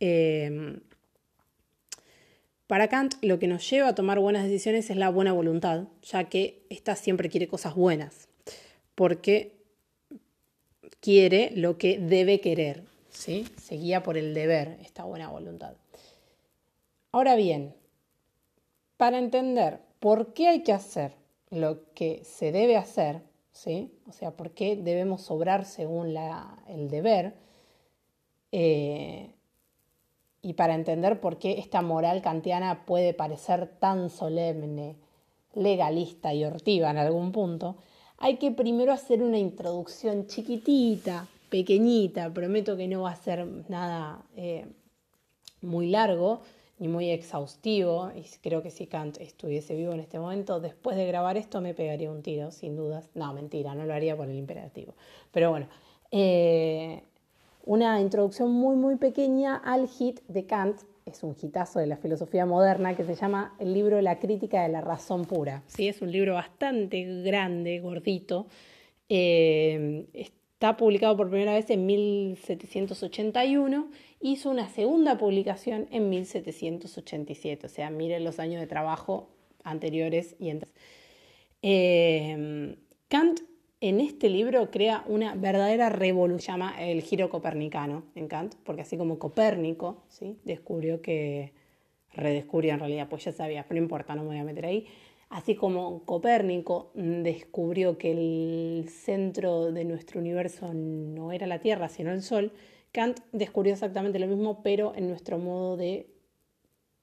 Em, 0.00 0.80
para 2.66 2.88
Kant, 2.88 3.14
lo 3.22 3.38
que 3.38 3.46
nos 3.46 3.68
lleva 3.68 3.88
a 3.88 3.94
tomar 3.94 4.18
buenas 4.18 4.44
decisiones 4.44 4.90
es 4.90 4.96
la 4.96 5.10
buena 5.10 5.32
voluntad, 5.32 5.84
ya 6.02 6.24
que 6.24 6.64
ésta 6.70 6.96
siempre 6.96 7.28
quiere 7.28 7.48
cosas 7.48 7.74
buenas, 7.74 8.28
porque 8.94 9.56
quiere 11.00 11.52
lo 11.54 11.78
que 11.78 11.98
debe 11.98 12.40
querer, 12.40 12.84
¿sí? 13.10 13.46
se 13.56 13.76
guía 13.76 14.02
por 14.02 14.16
el 14.16 14.34
deber, 14.34 14.78
esta 14.82 15.04
buena 15.04 15.28
voluntad. 15.28 15.74
Ahora 17.12 17.34
bien, 17.34 17.74
para 18.96 19.18
entender 19.18 19.80
por 19.98 20.32
qué 20.32 20.48
hay 20.48 20.62
que 20.62 20.72
hacer 20.72 21.12
lo 21.50 21.92
que 21.94 22.22
se 22.24 22.52
debe 22.52 22.76
hacer, 22.76 23.22
¿sí? 23.52 23.92
O 24.08 24.12
sea, 24.12 24.32
por 24.32 24.52
qué 24.52 24.76
debemos 24.76 25.30
obrar 25.30 25.64
según 25.64 26.14
el 26.68 26.88
deber, 26.88 27.34
eh, 28.52 29.34
y 30.42 30.54
para 30.54 30.74
entender 30.74 31.20
por 31.20 31.38
qué 31.38 31.58
esta 31.58 31.82
moral 31.82 32.22
kantiana 32.22 32.86
puede 32.86 33.12
parecer 33.12 33.68
tan 33.78 34.08
solemne, 34.10 34.96
legalista 35.54 36.32
y 36.32 36.44
hortiva 36.44 36.90
en 36.90 36.98
algún 36.98 37.32
punto, 37.32 37.76
hay 38.18 38.36
que 38.36 38.50
primero 38.50 38.92
hacer 38.92 39.22
una 39.22 39.38
introducción 39.38 40.26
chiquitita, 40.26 41.26
pequeñita, 41.50 42.32
prometo 42.32 42.76
que 42.76 42.88
no 42.88 43.02
va 43.02 43.12
a 43.12 43.16
ser 43.16 43.46
nada 43.68 44.22
eh, 44.36 44.66
muy 45.62 45.88
largo 45.90 46.42
ni 46.80 46.88
muy 46.88 47.10
exhaustivo, 47.10 48.10
y 48.16 48.24
creo 48.40 48.62
que 48.62 48.70
si 48.70 48.86
Kant 48.86 49.20
estuviese 49.20 49.76
vivo 49.76 49.92
en 49.92 50.00
este 50.00 50.18
momento, 50.18 50.60
después 50.60 50.96
de 50.96 51.06
grabar 51.06 51.36
esto 51.36 51.60
me 51.60 51.74
pegaría 51.74 52.10
un 52.10 52.22
tiro, 52.22 52.50
sin 52.50 52.74
dudas. 52.74 53.10
No, 53.14 53.32
mentira, 53.34 53.74
no 53.74 53.84
lo 53.84 53.92
haría 53.92 54.16
por 54.16 54.28
el 54.28 54.36
imperativo. 54.36 54.94
Pero 55.30 55.50
bueno, 55.50 55.68
eh, 56.10 57.02
una 57.66 58.00
introducción 58.00 58.50
muy, 58.50 58.76
muy 58.76 58.96
pequeña 58.96 59.56
al 59.56 59.88
hit 59.88 60.20
de 60.26 60.46
Kant, 60.46 60.80
es 61.04 61.22
un 61.22 61.36
hitazo 61.40 61.80
de 61.80 61.86
la 61.86 61.98
filosofía 61.98 62.46
moderna 62.46 62.96
que 62.96 63.04
se 63.04 63.14
llama 63.14 63.54
el 63.58 63.74
libro 63.74 64.00
La 64.00 64.18
crítica 64.18 64.62
de 64.62 64.70
la 64.70 64.80
razón 64.80 65.26
pura. 65.26 65.62
¿sí? 65.66 65.88
Es 65.88 66.00
un 66.00 66.10
libro 66.10 66.34
bastante 66.34 67.22
grande, 67.22 67.80
gordito. 67.80 68.46
Eh, 69.08 70.06
está 70.14 70.76
publicado 70.76 71.16
por 71.16 71.28
primera 71.28 71.52
vez 71.52 71.68
en 71.70 71.84
1781. 71.84 73.90
Hizo 74.20 74.50
una 74.50 74.68
segunda 74.68 75.18
publicación 75.18 75.88
en 75.90 76.10
1787. 76.10 77.66
O 77.66 77.70
sea, 77.70 77.90
miren 77.90 78.22
los 78.22 78.38
años 78.38 78.60
de 78.60 78.66
trabajo 78.66 79.30
anteriores 79.64 80.36
y 80.38 80.50
entonces. 80.50 80.76
Eh, 81.62 82.76
Kant 83.08 83.40
en 83.80 83.98
este 83.98 84.28
libro 84.28 84.70
crea 84.70 85.04
una 85.08 85.34
verdadera 85.34 85.88
revolución, 85.88 86.38
llama 86.38 86.80
el 86.80 87.00
giro 87.00 87.30
copernicano 87.30 88.04
en 88.14 88.28
Kant, 88.28 88.54
porque 88.62 88.82
así 88.82 88.98
como 88.98 89.18
Copérnico 89.18 90.04
descubrió 90.44 91.00
que, 91.00 91.54
redescubrió 92.12 92.74
en 92.74 92.80
realidad, 92.80 93.08
pues 93.08 93.24
ya 93.24 93.32
sabía, 93.32 93.64
pero 93.66 93.80
no 93.80 93.84
importa, 93.84 94.14
no 94.14 94.22
me 94.22 94.28
voy 94.28 94.38
a 94.38 94.44
meter 94.44 94.66
ahí, 94.66 94.86
así 95.30 95.54
como 95.54 96.04
Copérnico 96.04 96.92
descubrió 96.94 97.96
que 97.96 98.12
el 98.12 98.88
centro 98.90 99.72
de 99.72 99.84
nuestro 99.84 100.20
universo 100.20 100.74
no 100.74 101.32
era 101.32 101.46
la 101.46 101.60
Tierra, 101.60 101.88
sino 101.88 102.12
el 102.12 102.20
Sol, 102.20 102.52
Kant 102.92 103.20
descubrió 103.32 103.72
exactamente 103.72 104.18
lo 104.18 104.26
mismo, 104.26 104.62
pero 104.62 104.94
en 104.94 105.08
nuestro 105.08 105.38
modo 105.38 105.76
de 105.76 106.10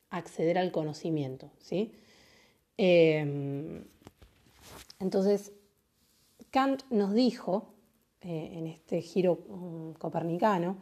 acceder 0.09 0.57
al 0.57 0.71
conocimiento. 0.71 1.49
¿sí? 1.59 1.91
Em, 2.77 3.85
entonces, 4.99 5.53
Kant 6.51 6.83
nos 6.89 7.13
dijo, 7.13 7.73
eh, 8.21 8.51
en 8.53 8.67
este 8.67 9.01
giro 9.01 9.39
mm, 9.47 9.91
copernicano, 9.93 10.77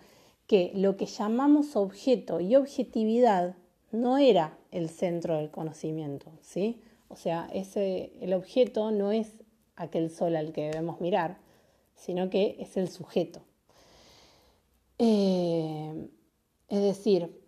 que 0.47 0.71
lo 0.75 0.95
que 0.95 1.05
llamamos 1.05 1.75
objeto 1.75 2.39
y 2.39 2.55
objetividad 2.55 3.55
no 3.91 4.17
era 4.17 4.57
el 4.71 4.89
centro 4.89 5.37
del 5.37 5.49
conocimiento, 5.49 6.31
¿sí? 6.41 6.81
O 7.07 7.15
sea, 7.15 7.47
ese, 7.53 8.11
el 8.21 8.33
objeto 8.33 8.91
no 8.91 9.11
es 9.11 9.43
aquel 9.75 10.09
sol 10.09 10.35
al 10.35 10.51
que 10.51 10.69
debemos 10.69 11.01
mirar, 11.01 11.37
sino 11.95 12.29
que 12.29 12.57
es 12.59 12.77
el 12.77 12.89
sujeto. 12.89 13.41
Eh, 14.97 16.09
es 16.67 16.81
decir, 16.81 17.41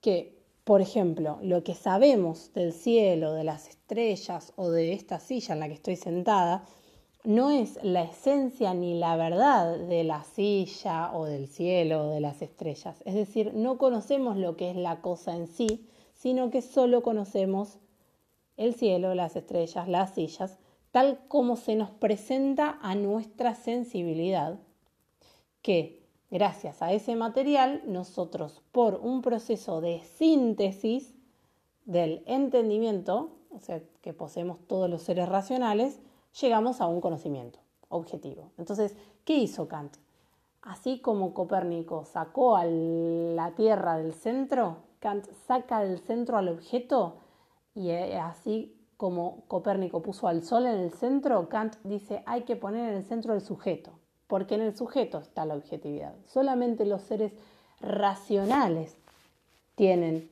que, 0.00 0.42
por 0.64 0.80
ejemplo, 0.80 1.38
lo 1.42 1.64
que 1.64 1.74
sabemos 1.74 2.52
del 2.52 2.72
cielo, 2.72 3.32
de 3.32 3.44
las 3.44 3.68
estrellas 3.68 4.52
o 4.56 4.70
de 4.70 4.92
esta 4.92 5.20
silla 5.20 5.54
en 5.54 5.60
la 5.60 5.68
que 5.68 5.74
estoy 5.74 5.96
sentada, 5.96 6.64
no 7.24 7.50
es 7.50 7.78
la 7.82 8.02
esencia 8.02 8.74
ni 8.74 8.98
la 8.98 9.16
verdad 9.16 9.78
de 9.78 10.02
la 10.02 10.24
silla 10.24 11.12
o 11.14 11.24
del 11.24 11.46
cielo 11.46 12.08
o 12.08 12.10
de 12.10 12.20
las 12.20 12.42
estrellas. 12.42 13.00
Es 13.04 13.14
decir, 13.14 13.54
no 13.54 13.78
conocemos 13.78 14.36
lo 14.36 14.56
que 14.56 14.70
es 14.70 14.76
la 14.76 15.00
cosa 15.00 15.36
en 15.36 15.46
sí, 15.46 15.86
sino 16.14 16.50
que 16.50 16.62
solo 16.62 17.02
conocemos 17.02 17.78
el 18.56 18.74
cielo, 18.74 19.14
las 19.14 19.36
estrellas, 19.36 19.88
las 19.88 20.14
sillas, 20.14 20.58
tal 20.90 21.20
como 21.28 21.56
se 21.56 21.76
nos 21.76 21.90
presenta 21.90 22.78
a 22.82 22.94
nuestra 22.94 23.54
sensibilidad, 23.54 24.58
que 25.62 26.01
gracias 26.32 26.80
a 26.80 26.92
ese 26.92 27.14
material 27.14 27.82
nosotros 27.86 28.62
por 28.72 28.94
un 28.94 29.20
proceso 29.20 29.82
de 29.82 30.00
síntesis 30.16 31.14
del 31.84 32.24
entendimiento, 32.26 33.36
o 33.50 33.60
sea, 33.60 33.82
que 34.00 34.14
poseemos 34.14 34.58
todos 34.66 34.88
los 34.88 35.02
seres 35.02 35.28
racionales, 35.28 36.00
llegamos 36.40 36.80
a 36.80 36.86
un 36.86 37.02
conocimiento 37.02 37.58
objetivo. 37.90 38.50
Entonces, 38.56 38.96
¿qué 39.26 39.34
hizo 39.36 39.68
Kant? 39.68 39.98
Así 40.62 41.00
como 41.00 41.34
Copérnico 41.34 42.06
sacó 42.06 42.56
a 42.56 42.64
la 42.64 43.54
Tierra 43.54 43.98
del 43.98 44.14
centro, 44.14 44.78
Kant 45.00 45.26
saca 45.46 45.80
del 45.80 45.98
centro 45.98 46.38
al 46.38 46.48
objeto 46.48 47.18
y 47.74 47.90
eh, 47.90 48.18
así 48.18 48.74
como 48.96 49.44
Copérnico 49.48 50.00
puso 50.00 50.28
al 50.28 50.42
Sol 50.44 50.64
en 50.64 50.78
el 50.78 50.92
centro, 50.92 51.50
Kant 51.50 51.76
dice 51.84 52.22
hay 52.24 52.44
que 52.44 52.56
poner 52.56 52.88
en 52.88 52.96
el 52.96 53.04
centro 53.04 53.34
el 53.34 53.42
sujeto, 53.42 53.98
porque 54.32 54.54
en 54.54 54.62
el 54.62 54.74
sujeto 54.74 55.18
está 55.18 55.44
la 55.44 55.54
objetividad. 55.54 56.14
Solamente 56.26 56.86
los 56.86 57.02
seres 57.02 57.34
racionales 57.82 58.96
tienen 59.74 60.30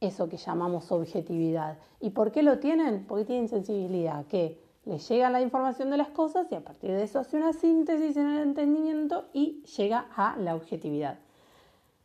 eso 0.00 0.30
que 0.30 0.38
llamamos 0.38 0.90
objetividad. 0.90 1.76
¿Y 2.00 2.08
por 2.08 2.32
qué 2.32 2.42
lo 2.42 2.58
tienen? 2.58 3.04
Porque 3.06 3.26
tienen 3.26 3.50
sensibilidad, 3.50 4.24
que 4.28 4.58
le 4.86 4.98
llega 4.98 5.28
la 5.28 5.42
información 5.42 5.90
de 5.90 5.98
las 5.98 6.08
cosas 6.08 6.46
y 6.50 6.54
a 6.54 6.64
partir 6.64 6.92
de 6.92 7.02
eso 7.02 7.18
hace 7.18 7.36
una 7.36 7.52
síntesis 7.52 8.16
en 8.16 8.30
el 8.30 8.38
entendimiento 8.44 9.26
y 9.34 9.62
llega 9.76 10.06
a 10.16 10.38
la 10.38 10.54
objetividad. 10.54 11.18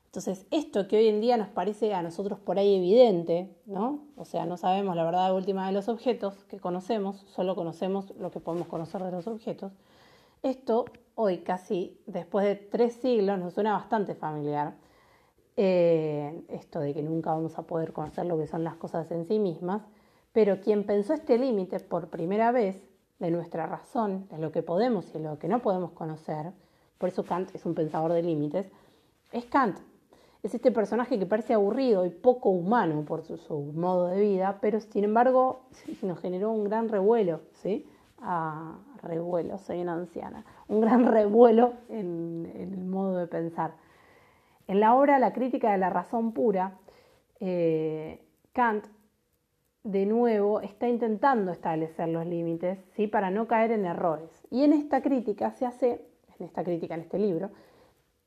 Entonces, 0.08 0.46
esto 0.52 0.90
que 0.90 0.98
hoy 0.98 1.08
en 1.08 1.22
día 1.22 1.38
nos 1.38 1.48
parece 1.48 1.94
a 1.94 2.02
nosotros 2.02 2.38
por 2.38 2.60
ahí 2.60 2.76
evidente, 2.76 3.56
¿no? 3.66 4.02
O 4.18 4.26
sea, 4.26 4.46
no 4.46 4.58
sabemos 4.58 4.98
la 4.98 5.06
verdad 5.06 5.34
última 5.34 5.68
de 5.68 5.72
los 5.72 5.88
objetos 5.88 6.44
que 6.50 6.60
conocemos, 6.60 7.24
solo 7.34 7.56
conocemos 7.56 8.14
lo 8.20 8.30
que 8.30 8.42
podemos 8.42 8.68
conocer 8.68 9.02
de 9.04 9.12
los 9.12 9.26
objetos. 9.28 9.72
Esto 10.46 10.86
hoy, 11.16 11.40
casi 11.40 12.00
después 12.06 12.46
de 12.46 12.56
tres 12.56 12.94
siglos, 12.98 13.40
nos 13.40 13.56
suena 13.56 13.74
bastante 13.74 14.14
familiar. 14.14 14.76
Eh, 15.58 16.46
esto 16.50 16.82
de 16.82 16.94
que 16.94 17.02
nunca 17.02 17.34
vamos 17.34 17.58
a 17.58 17.64
poder 17.64 17.94
conocer 17.94 18.28
lo 18.28 18.38
que 18.38 18.46
son 18.46 18.64
las 18.64 18.76
cosas 18.76 19.10
en 19.10 19.26
sí 19.26 19.40
mismas. 19.40 19.82
Pero 20.34 20.62
quien 20.62 20.84
pensó 20.84 21.16
este 21.16 21.40
límite 21.40 21.80
por 21.80 22.10
primera 22.10 22.52
vez 22.52 22.80
de 23.18 23.32
nuestra 23.32 23.66
razón, 23.66 24.28
de 24.30 24.38
lo 24.38 24.52
que 24.52 24.62
podemos 24.62 25.16
y 25.16 25.18
lo 25.18 25.40
que 25.40 25.48
no 25.48 25.64
podemos 25.64 25.94
conocer, 25.94 26.52
por 27.00 27.10
eso 27.10 27.26
Kant 27.26 27.50
es 27.56 27.66
un 27.66 27.74
pensador 27.74 28.14
de 28.14 28.22
límites, 28.22 28.68
es 29.32 29.46
Kant. 29.46 29.80
Es 30.44 30.54
este 30.54 30.70
personaje 30.70 31.18
que 31.18 31.26
parece 31.26 31.56
aburrido 31.56 32.06
y 32.06 32.12
poco 32.12 32.50
humano 32.50 33.04
por 33.04 33.24
su, 33.24 33.58
modo 33.74 34.10
de 34.10 34.22
vida, 34.22 34.60
pero 34.62 34.80
sin 34.80 35.06
embargo 35.06 35.62
nos 36.04 36.20
generó 36.20 36.52
un 36.52 36.66
gran 36.66 36.88
revuelo, 36.88 37.42
¿sí? 37.64 37.88
Ah, 38.22 38.80
revuelo, 39.04 39.58
soy 39.58 39.82
una 39.82 39.94
anciana, 39.94 40.46
un 40.68 40.82
gran 40.82 41.06
revuelo 41.12 41.74
en, 41.90 42.52
el 42.56 42.78
modo 42.86 43.18
de 43.18 43.28
pensar. 43.28 43.74
En 44.68 44.80
la 44.80 44.96
obra 44.96 45.20
La 45.20 45.34
crítica 45.34 45.72
de 45.72 45.78
la 45.78 45.90
razón 45.90 46.32
pura, 46.32 46.78
eh, 47.40 48.22
Kant 48.54 48.86
de 49.84 50.06
nuevo 50.08 50.62
está 50.62 50.88
intentando 50.88 51.52
establecer 51.52 52.10
los 52.10 52.26
límites 52.26 52.80
¿sí? 52.96 53.06
para 53.06 53.30
no 53.30 53.48
caer 53.48 53.72
en 53.72 53.86
errores. 53.86 54.32
Y 54.50 54.64
en 54.64 54.74
esta 54.74 55.02
crítica 55.02 55.52
se 55.52 55.66
hace, 55.68 56.02
en 56.40 56.46
esta 56.46 56.64
crítica, 56.64 56.96
en 56.96 57.02
este 57.02 57.20
libro, 57.20 57.52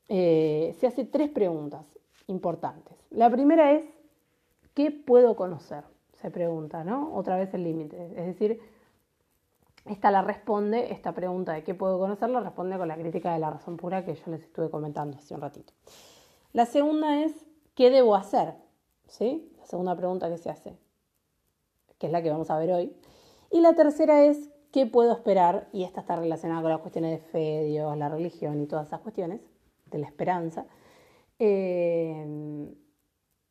eh, 0.07 0.73
se 0.79 0.87
hace 0.87 1.03
tres 1.03 1.29
preguntas 1.29 1.99
importantes. 2.27 2.95
La 3.09 3.29
primera 3.29 3.73
es, 3.73 3.83
¿qué 4.73 4.91
puedo 4.91 5.35
conocer? 5.35 5.83
Se 6.13 6.31
pregunta, 6.31 6.83
¿no? 6.85 7.13
Otra 7.13 7.35
vez 7.37 7.53
el 7.53 7.63
límite. 7.63 8.05
Es 8.15 8.25
decir, 8.25 8.61
esta 9.89 10.11
la 10.11 10.21
responde, 10.21 10.91
esta 10.91 11.13
pregunta 11.13 11.53
de 11.53 11.63
qué 11.63 11.73
puedo 11.73 11.99
conocer, 11.99 12.29
la 12.29 12.39
responde 12.39 12.77
con 12.77 12.87
la 12.87 12.95
crítica 12.95 13.33
de 13.33 13.39
la 13.39 13.49
razón 13.49 13.77
pura 13.77 14.05
que 14.05 14.15
yo 14.15 14.31
les 14.31 14.43
estuve 14.43 14.69
comentando 14.69 15.17
hace 15.17 15.33
un 15.33 15.41
ratito. 15.41 15.73
La 16.53 16.65
segunda 16.65 17.21
es, 17.23 17.45
¿qué 17.75 17.89
debo 17.89 18.15
hacer? 18.15 18.55
¿Sí? 19.07 19.51
La 19.57 19.65
segunda 19.65 19.95
pregunta 19.95 20.29
que 20.29 20.37
se 20.37 20.49
hace 20.49 20.77
que 21.99 22.07
es 22.07 22.13
la 22.13 22.23
que 22.23 22.31
vamos 22.31 22.49
a 22.49 22.57
ver 22.57 22.71
hoy. 22.71 22.95
Y 23.51 23.61
la 23.61 23.73
tercera 23.73 24.23
es 24.23 24.49
qué 24.71 24.87
puedo 24.87 25.11
esperar, 25.11 25.67
y 25.73 25.83
esta 25.83 26.01
está 26.01 26.15
relacionada 26.15 26.61
con 26.61 26.71
las 26.71 26.79
cuestiones 26.79 27.11
de 27.11 27.27
fe, 27.27 27.63
Dios, 27.65 27.95
la 27.97 28.09
religión 28.09 28.59
y 28.61 28.65
todas 28.65 28.87
esas 28.87 29.01
cuestiones, 29.01 29.41
de 29.85 29.97
la 29.99 30.07
esperanza. 30.07 30.65
Eh, 31.37 32.73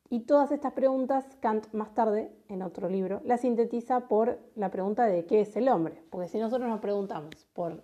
y 0.09 0.21
todas 0.21 0.51
estas 0.51 0.73
preguntas, 0.73 1.25
Kant 1.39 1.71
más 1.73 1.93
tarde, 1.93 2.31
en 2.47 2.61
otro 2.61 2.89
libro, 2.89 3.21
las 3.25 3.41
sintetiza 3.41 4.07
por 4.07 4.39
la 4.55 4.71
pregunta 4.71 5.05
de 5.05 5.25
qué 5.25 5.41
es 5.41 5.55
el 5.55 5.69
hombre. 5.69 6.01
Porque 6.09 6.27
si 6.27 6.39
nosotros 6.39 6.69
nos 6.69 6.79
preguntamos 6.79 7.47
por 7.53 7.83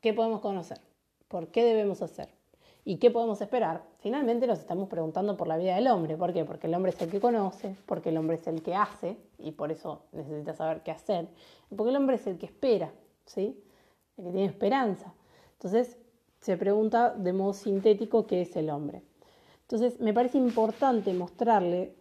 qué 0.00 0.12
podemos 0.12 0.40
conocer, 0.40 0.80
por 1.28 1.48
qué 1.48 1.64
debemos 1.64 2.02
hacer 2.02 2.28
¿Y 2.84 2.96
qué 2.96 3.12
podemos 3.12 3.40
esperar? 3.40 3.84
Finalmente 4.00 4.46
nos 4.48 4.58
estamos 4.58 4.88
preguntando 4.88 5.36
por 5.36 5.46
la 5.46 5.56
vida 5.56 5.76
del 5.76 5.86
hombre. 5.86 6.16
¿Por 6.16 6.32
qué? 6.32 6.44
Porque 6.44 6.66
el 6.66 6.74
hombre 6.74 6.90
es 6.90 7.00
el 7.00 7.10
que 7.10 7.20
conoce, 7.20 7.76
porque 7.86 8.08
el 8.08 8.16
hombre 8.16 8.36
es 8.36 8.46
el 8.48 8.60
que 8.60 8.74
hace, 8.74 9.16
y 9.38 9.52
por 9.52 9.70
eso 9.70 10.02
necesita 10.10 10.52
saber 10.52 10.82
qué 10.82 10.90
hacer, 10.90 11.28
porque 11.74 11.90
el 11.90 11.96
hombre 11.96 12.16
es 12.16 12.26
el 12.26 12.38
que 12.38 12.46
espera, 12.46 12.92
¿sí? 13.24 13.56
El 14.16 14.24
que 14.24 14.30
tiene 14.32 14.46
esperanza. 14.46 15.14
Entonces, 15.52 15.96
se 16.40 16.56
pregunta 16.56 17.10
de 17.10 17.32
modo 17.32 17.52
sintético 17.52 18.26
qué 18.26 18.42
es 18.42 18.56
el 18.56 18.68
hombre. 18.68 19.02
Entonces, 19.62 20.00
me 20.00 20.12
parece 20.12 20.38
importante 20.38 21.12
mostrarle 21.14 21.94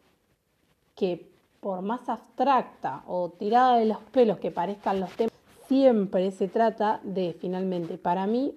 que 0.96 1.30
por 1.60 1.82
más 1.82 2.10
abstracta 2.10 3.04
o 3.08 3.30
tirada 3.30 3.78
de 3.78 3.86
los 3.86 4.00
pelos 4.12 4.40
que 4.40 4.52
parezcan 4.52 5.00
los 5.00 5.12
temas, 5.12 5.32
siempre 5.68 6.32
se 6.32 6.48
trata 6.48 7.00
de, 7.04 7.34
finalmente, 7.40 7.98
para 7.98 8.28
mí, 8.28 8.54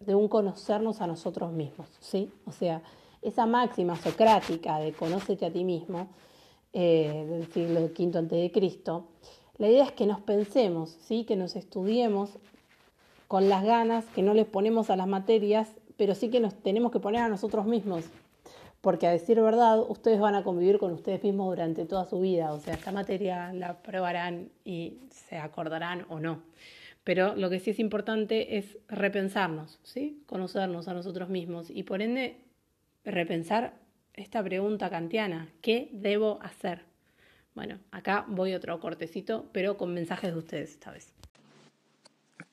de 0.00 0.14
un 0.14 0.28
conocernos 0.28 1.00
a 1.00 1.06
nosotros 1.06 1.52
mismos, 1.52 1.88
¿sí? 2.00 2.30
O 2.44 2.52
sea, 2.52 2.82
esa 3.22 3.46
máxima 3.46 3.96
socrática 3.96 4.78
de 4.78 4.92
conócete 4.92 5.46
a 5.46 5.52
ti 5.52 5.64
mismo, 5.64 6.08
eh, 6.72 7.26
del 7.28 7.50
siglo 7.52 7.80
V 7.80 8.18
antes 8.18 8.38
de 8.38 8.52
Cristo, 8.52 9.06
la 9.58 9.68
idea 9.68 9.84
es 9.84 9.92
que 9.92 10.06
nos 10.06 10.20
pensemos, 10.20 10.90
¿sí? 11.00 11.24
Que 11.24 11.36
nos 11.36 11.56
estudiemos 11.56 12.30
con 13.26 13.48
las 13.48 13.64
ganas 13.64 14.04
que 14.14 14.22
no 14.22 14.34
les 14.34 14.46
ponemos 14.46 14.90
a 14.90 14.96
las 14.96 15.06
materias, 15.06 15.68
pero 15.96 16.14
sí 16.14 16.30
que 16.30 16.40
nos 16.40 16.54
tenemos 16.54 16.92
que 16.92 17.00
poner 17.00 17.22
a 17.22 17.28
nosotros 17.28 17.66
mismos, 17.66 18.04
porque 18.80 19.06
a 19.06 19.10
decir 19.10 19.40
verdad, 19.40 19.80
ustedes 19.88 20.20
van 20.20 20.34
a 20.34 20.44
convivir 20.44 20.78
con 20.78 20.92
ustedes 20.92 21.22
mismos 21.22 21.48
durante 21.48 21.84
toda 21.86 22.04
su 22.04 22.20
vida, 22.20 22.52
o 22.52 22.60
sea, 22.60 22.74
esta 22.74 22.92
materia 22.92 23.52
la 23.52 23.82
probarán 23.82 24.50
y 24.64 24.98
se 25.10 25.38
acordarán 25.38 26.06
o 26.08 26.20
no. 26.20 26.42
Pero 27.04 27.36
lo 27.36 27.50
que 27.50 27.60
sí 27.60 27.70
es 27.70 27.78
importante 27.78 28.58
es 28.58 28.78
repensarnos, 28.88 29.78
¿sí? 29.82 30.22
conocernos 30.26 30.88
a 30.88 30.94
nosotros 30.94 31.28
mismos 31.28 31.70
y 31.70 31.84
por 31.84 32.02
ende 32.02 32.36
repensar 33.04 33.74
esta 34.14 34.42
pregunta 34.42 34.90
kantiana, 34.90 35.48
¿qué 35.60 35.88
debo 35.92 36.40
hacer? 36.42 36.82
Bueno, 37.54 37.78
acá 37.90 38.24
voy 38.28 38.54
otro 38.54 38.78
cortecito, 38.80 39.46
pero 39.52 39.76
con 39.76 39.94
mensajes 39.94 40.32
de 40.32 40.38
ustedes 40.38 40.70
esta 40.72 40.90
vez. 40.90 41.15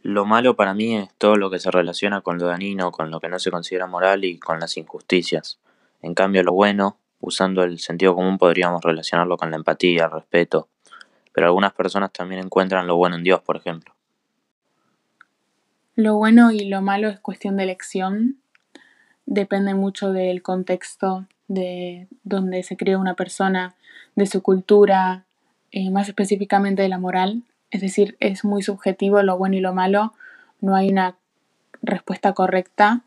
Lo 0.03 0.25
malo 0.25 0.57
para 0.57 0.73
mí 0.73 0.97
es 0.97 1.09
todo 1.17 1.37
lo 1.37 1.49
que 1.49 1.59
se 1.59 1.71
relaciona 1.71 2.19
con 2.19 2.37
lo 2.37 2.47
danino, 2.47 2.91
con 2.91 3.09
lo 3.09 3.21
que 3.21 3.29
no 3.29 3.39
se 3.39 3.51
considera 3.51 3.87
moral 3.87 4.25
y 4.25 4.37
con 4.37 4.59
las 4.59 4.75
injusticias. 4.75 5.59
En 6.01 6.13
cambio, 6.13 6.43
lo 6.43 6.51
bueno, 6.51 6.97
usando 7.21 7.63
el 7.63 7.79
sentido 7.79 8.13
común, 8.13 8.37
podríamos 8.37 8.81
relacionarlo 8.83 9.37
con 9.37 9.49
la 9.49 9.55
empatía, 9.55 10.03
el 10.05 10.11
respeto. 10.11 10.67
Pero 11.31 11.47
algunas 11.47 11.71
personas 11.71 12.11
también 12.11 12.43
encuentran 12.43 12.85
lo 12.85 12.97
bueno 12.97 13.15
en 13.15 13.23
Dios, 13.23 13.39
por 13.41 13.55
ejemplo. 13.55 13.95
Lo 15.95 16.17
bueno 16.17 16.51
y 16.51 16.65
lo 16.65 16.81
malo 16.81 17.07
es 17.07 17.21
cuestión 17.21 17.55
de 17.55 17.63
elección. 17.63 18.35
Depende 19.25 19.73
mucho 19.73 20.11
del 20.11 20.41
contexto 20.41 21.27
de 21.47 22.09
donde 22.25 22.63
se 22.63 22.75
crea 22.75 22.97
una 22.97 23.13
persona, 23.13 23.75
de 24.15 24.25
su 24.25 24.41
cultura, 24.41 25.23
eh, 25.71 25.91
más 25.91 26.09
específicamente 26.09 26.81
de 26.81 26.89
la 26.89 26.99
moral. 26.99 27.43
Es 27.73 27.81
decir, 27.81 28.15
es 28.19 28.45
muy 28.45 28.61
subjetivo 28.61 29.23
lo 29.23 29.35
bueno 29.35 29.55
y 29.55 29.59
lo 29.59 29.73
malo. 29.73 30.13
No 30.61 30.75
hay 30.75 30.89
una 30.89 31.15
respuesta 31.81 32.33
correcta. 32.33 33.01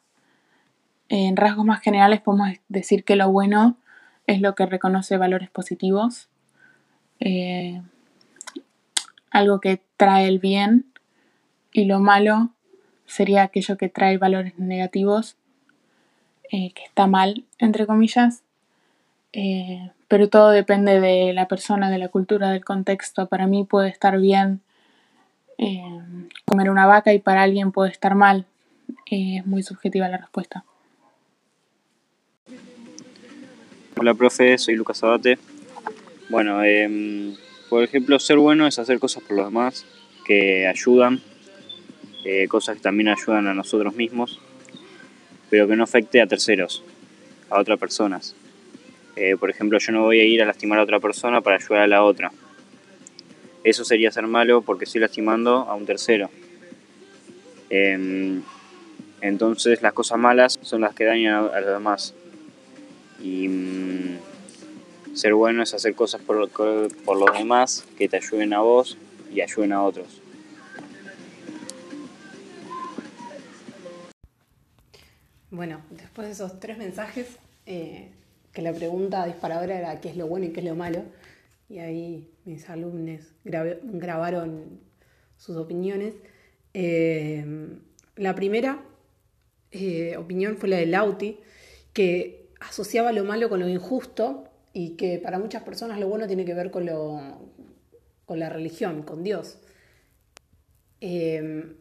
En 1.09 1.37
rasgos 1.37 1.65
más 1.65 1.81
generales 1.81 2.21
podemos 2.21 2.51
decir 2.69 3.05
que 3.05 3.15
lo 3.15 3.31
bueno 3.31 3.77
es 4.27 4.41
lo 4.41 4.57
que 4.57 4.67
reconoce 4.67 5.19
valores 5.19 5.51
positivos, 5.51 6.29
eh, 7.21 7.81
algo 9.31 9.61
que 9.61 9.81
trae 9.97 10.27
el 10.27 10.41
bien, 10.41 10.87
y 11.73 11.85
lo 11.85 12.01
malo 12.01 12.51
sería 13.07 13.45
aquello 13.45 13.77
que 13.77 13.89
trae 13.89 14.19
valores 14.19 14.59
negativos, 14.59 15.37
eh, 16.51 16.73
que 16.73 16.83
está 16.83 17.07
mal, 17.07 17.45
entre 17.59 17.87
comillas, 17.87 18.43
eh, 19.33 19.93
pero 20.09 20.29
todo 20.29 20.51
depende 20.51 21.01
de 21.01 21.33
la 21.33 21.49
persona, 21.49 21.91
de 21.91 21.99
la 21.99 22.09
cultura, 22.09 22.51
del 22.51 22.65
contexto. 22.65 23.27
Para 23.27 23.47
mí 23.47 23.65
puede 23.65 23.89
estar 23.89 24.19
bien 24.19 24.61
eh, 25.59 25.83
comer 26.45 26.71
una 26.71 26.87
vaca 26.87 27.13
y 27.13 27.19
para 27.19 27.43
alguien 27.43 27.73
puede 27.73 27.91
estar 27.91 28.15
mal. 28.15 28.47
es 29.07 29.47
muy 29.47 29.63
subjetiva 29.63 30.09
la 30.09 30.19
respuesta. 30.19 30.65
Hola, 33.99 34.15
profe, 34.15 34.59
soy 34.59 34.77
Lucas 34.77 35.03
Abate. 35.03 35.39
Bueno, 36.29 36.63
em, 36.63 37.35
por 37.71 37.83
ejemplo, 37.83 38.19
ser 38.19 38.37
bueno 38.37 38.67
es 38.67 38.79
hacer 38.79 38.99
cosas 38.99 39.23
por 39.23 39.37
los 39.37 39.47
demás 39.47 39.87
que 40.27 40.67
ayudan 40.67 41.23
eh, 42.29 42.49
cosas 42.49 42.75
que 42.75 42.83
también 42.83 43.09
ayudan 43.09 43.47
a 43.47 43.55
nosotros 43.55 43.95
mismos, 43.95 44.41
pero 45.49 45.69
que 45.69 45.77
no 45.77 45.85
afecte 45.85 46.21
a 46.21 46.27
terceros, 46.27 46.83
a 47.49 47.61
otras 47.61 47.79
personas. 47.79 48.35
Eh, 49.17 49.37
por 49.39 49.49
ejemplo, 49.49 49.79
yo 49.79 49.93
no 49.93 50.03
voy 50.03 50.21
a 50.21 50.25
ir 50.25 50.43
a 50.43 50.47
lastimar 50.47 50.79
a 50.79 50.83
otra 50.83 51.01
persona 51.01 51.41
para 51.41 51.57
ayudar 51.57 51.83
a 51.83 51.87
la 51.87 52.05
otra. 52.05 52.31
Eso 53.65 53.85
sería 53.85 54.13
ser 54.13 54.27
malo 54.27 54.61
porque 54.61 54.85
estoy 54.85 55.01
lastimando 55.01 55.61
a 55.69 55.75
un 55.75 55.87
tercero. 55.87 56.31
Em, 57.71 58.43
entonces 59.23 59.83
las 59.83 59.95
cosas 59.95 60.19
malas 60.19 60.59
son 60.63 60.83
las 60.83 60.95
que 60.95 61.05
dañan 61.05 61.49
a, 61.53 61.61
los 61.61 61.71
demás. 61.71 62.15
Y 63.19 63.49
mm, 63.49 64.19
ser 65.15 65.33
bueno 65.33 65.63
es 65.63 65.73
hacer 65.73 65.95
cosas 65.95 66.21
por, 66.21 66.37
los 66.37 67.39
demás 67.39 67.87
que 67.97 68.09
te 68.09 68.19
ayuden 68.19 68.53
a 68.53 68.61
vos 68.61 68.99
y 69.33 69.41
ayuden 69.41 69.73
a 69.73 69.83
otros. 69.83 70.21
Bueno, 75.51 75.81
después 75.91 76.27
de 76.27 76.35
esos 76.35 76.61
tres 76.61 76.77
mensajes, 76.77 77.39
eh, 77.65 78.11
que 78.57 78.63
la 78.63 78.73
pregunta 78.73 79.27
disparadora 79.27 79.79
era 79.79 80.01
qué 80.01 80.09
es 80.09 80.17
lo 80.17 80.27
bueno 80.27 80.47
y 80.47 80.49
qué 80.49 80.61
es 80.61 80.67
lo 80.67 80.75
malo, 80.75 81.03
y 81.69 81.79
ahí 81.79 82.31
mis 82.47 82.71
alumnos 82.71 83.21
grabaron 83.45 84.81
sus 85.37 85.59
opiniones. 85.59 86.15
Eh, 86.73 87.45
la 88.17 88.35
primera 88.35 88.83
eh, 89.73 90.17
opinión 90.17 90.57
fue 90.57 90.71
la 90.71 90.79
de 90.79 90.87
Lauti, 90.87 91.39
que 91.93 92.49
asociaba 92.59 93.13
lo 93.13 93.25
malo 93.25 93.51
con 93.51 93.61
lo 93.61 93.69
injusto 93.69 94.49
y 94.73 94.97
que 94.97 95.19
para 95.19 95.39
muchas 95.39 95.63
personas 95.63 96.01
lo 96.01 96.09
bueno 96.09 96.27
tiene 96.27 96.47
que 96.47 96.55
ver 96.55 96.71
con, 96.71 96.87
lo, 96.87 97.21
con 98.25 98.39
la 98.39 98.49
religión, 98.49 99.03
con 99.03 99.23
Dios. 99.23 99.59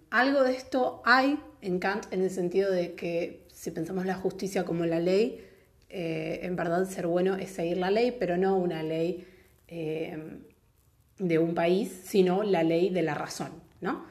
algo 0.09 0.43
de 0.43 0.51
esto 0.51 1.01
hay 1.05 1.39
en 1.61 1.79
Kant 1.79 2.11
en 2.11 2.21
el 2.21 2.31
sentido 2.31 2.69
de 2.69 2.95
que 2.95 3.47
si 3.53 3.71
pensamos 3.71 4.05
la 4.05 4.15
justicia 4.15 4.65
como 4.65 4.85
la 4.85 4.99
ley, 4.99 5.44
eh, 5.97 6.41
en 6.45 6.57
verdad 6.57 6.89
ser 6.89 7.07
bueno 7.07 7.37
es 7.37 7.51
seguir 7.51 7.77
la 7.77 7.89
ley, 7.89 8.13
pero 8.19 8.35
no 8.35 8.57
una 8.57 8.83
ley 8.83 9.25
eh, 9.69 10.41
de 11.17 11.39
un 11.39 11.55
país, 11.55 12.01
sino 12.03 12.43
la 12.43 12.63
ley 12.63 12.89
de 12.89 13.01
la 13.01 13.13
razón, 13.13 13.51
¿no? 13.79 14.03